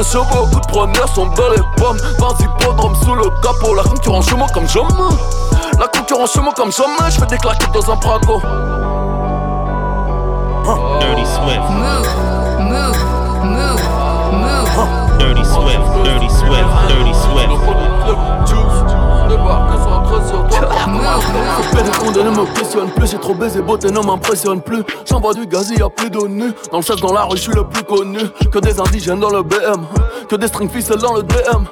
[0.00, 1.98] lambeau a tellement de chevaux, coup de première sont dans les pommes.
[2.18, 4.88] Vas-y, podrome sous le capot, la concurrence chez moi comme jamais.
[5.78, 8.40] La concurrence chez moi comme jamais, je fais des claquettes dans un braco.
[11.00, 11.60] Dirty Swift.
[11.70, 12.08] Move,
[12.60, 12.98] move,
[13.44, 13.82] move,
[14.32, 15.18] move.
[15.18, 15.80] Dirty Swift.
[16.04, 16.64] Dirty Swift.
[16.88, 18.99] Dirty Swift.
[21.72, 24.82] Fais des condés ne me questionne plus, j'ai trop baisé, beauté ne m'impressionne plus.
[25.08, 26.52] J'envoie du gaz, y'a plus de nu.
[26.70, 28.20] Dans le chef, dans la rue, je suis le plus connu.
[28.50, 29.86] Que des indigènes dans le BM,
[30.28, 31.64] que des string ficelles dans le DM.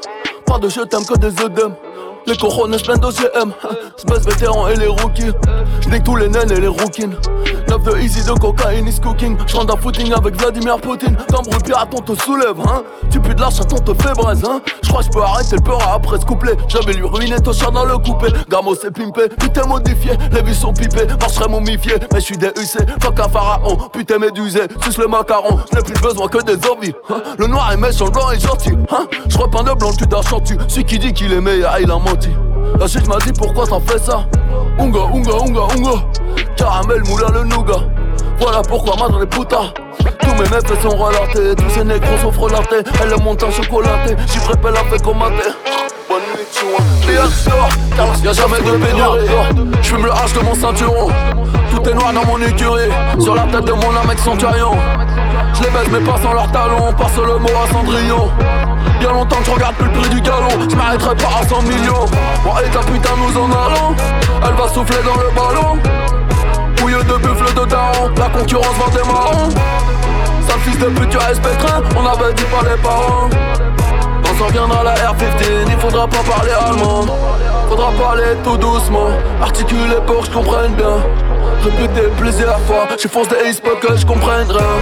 [0.46, 1.74] Pas de je t'aime que des œdèmes.
[2.26, 3.52] Les corones plein d'OGM,
[3.96, 5.32] Space vétéran et les rookies.
[5.80, 7.08] J'nique tous les naines et les rookies.
[7.68, 9.36] 9 de easy de cocaïne is cooking.
[9.46, 11.16] J'rentre un footing avec Vladimir Poutine.
[11.28, 12.82] T'embrouilles pirate, on te soulève, hein.
[13.10, 14.60] Tu pues de la chatte, on te fait braise, hein.
[14.82, 16.56] J'crois j'peux arrêter le peur après ce couplet.
[16.68, 18.28] J'avais lui ruiner ton chat dans le coupé.
[18.48, 20.12] Gamo c'est pimpé, putain modifié.
[20.32, 21.94] Les vis sont pipées, marcherait momifié.
[22.12, 23.76] Mais j'suis DUC, fuck un pharaon.
[23.92, 25.58] Putain médusé, suce le macaron.
[25.70, 27.22] J'n'ai plus besoin que des envies, hein.
[27.38, 29.06] Le noir est méchant, le blanc est gentil, hein.
[29.28, 30.56] J'repeins de blanc cul d'un chantu.
[30.68, 32.30] Celui qui dit qu'il est meilleur, il a menti.
[32.78, 34.26] La chute m'a dit pourquoi t'en fais ça.
[34.78, 35.90] Unga, unga, unga, unga.
[36.56, 37.82] Caramel, moulin, le nougat.
[38.40, 39.72] Voilà pourquoi madre les putas
[40.20, 41.54] Tous mes mecs sont relatés.
[41.56, 42.88] Tous ces négros sont frelatés.
[43.02, 45.48] Elle est monte en chocolaté J'y prépare la fait comme maté
[46.08, 46.98] Bonne nuit, tu vois
[48.24, 49.26] y'a jamais de pénurie.
[49.82, 51.08] J'fume le H de mon ceinturon.
[51.70, 52.90] Tout est noir dans mon écurie.
[53.18, 54.72] Sur la tête de mon âme avec centurion
[55.54, 56.92] Je les baisse mais pas sans leurs talons.
[56.92, 58.30] Passe le mot à Cendrillon.
[59.00, 60.48] Y'a longtemps que je regarde plus le prix du galon.
[60.68, 62.06] Je m'arrêterai pas à 100 millions.
[62.44, 63.94] Moi et ta putain nous en allons.
[64.44, 65.78] Elle va souffler dans le ballon.
[66.76, 68.10] Pouilleux de buffle de daron.
[68.16, 69.48] La concurrence vend des marrons
[70.46, 73.28] Sale fils de pute tu respecteras On avait dit pas les parents
[74.38, 77.06] s'en viendra la R15 Il faudra pas parler allemand.
[77.68, 79.10] Faudra parler tout doucement
[79.42, 80.96] Articuler pour que je comprenne bien.
[81.64, 84.76] Répéter plusieurs fois Je force des ace pour que je comprenne rien.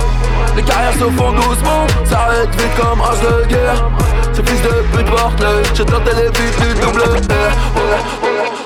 [0.57, 3.91] Les carrières se font doucement S'arrête vite comme âge de guerre.
[4.33, 5.45] Ce fils de pute porte
[5.75, 8.66] J'ai tenté les vies du double R.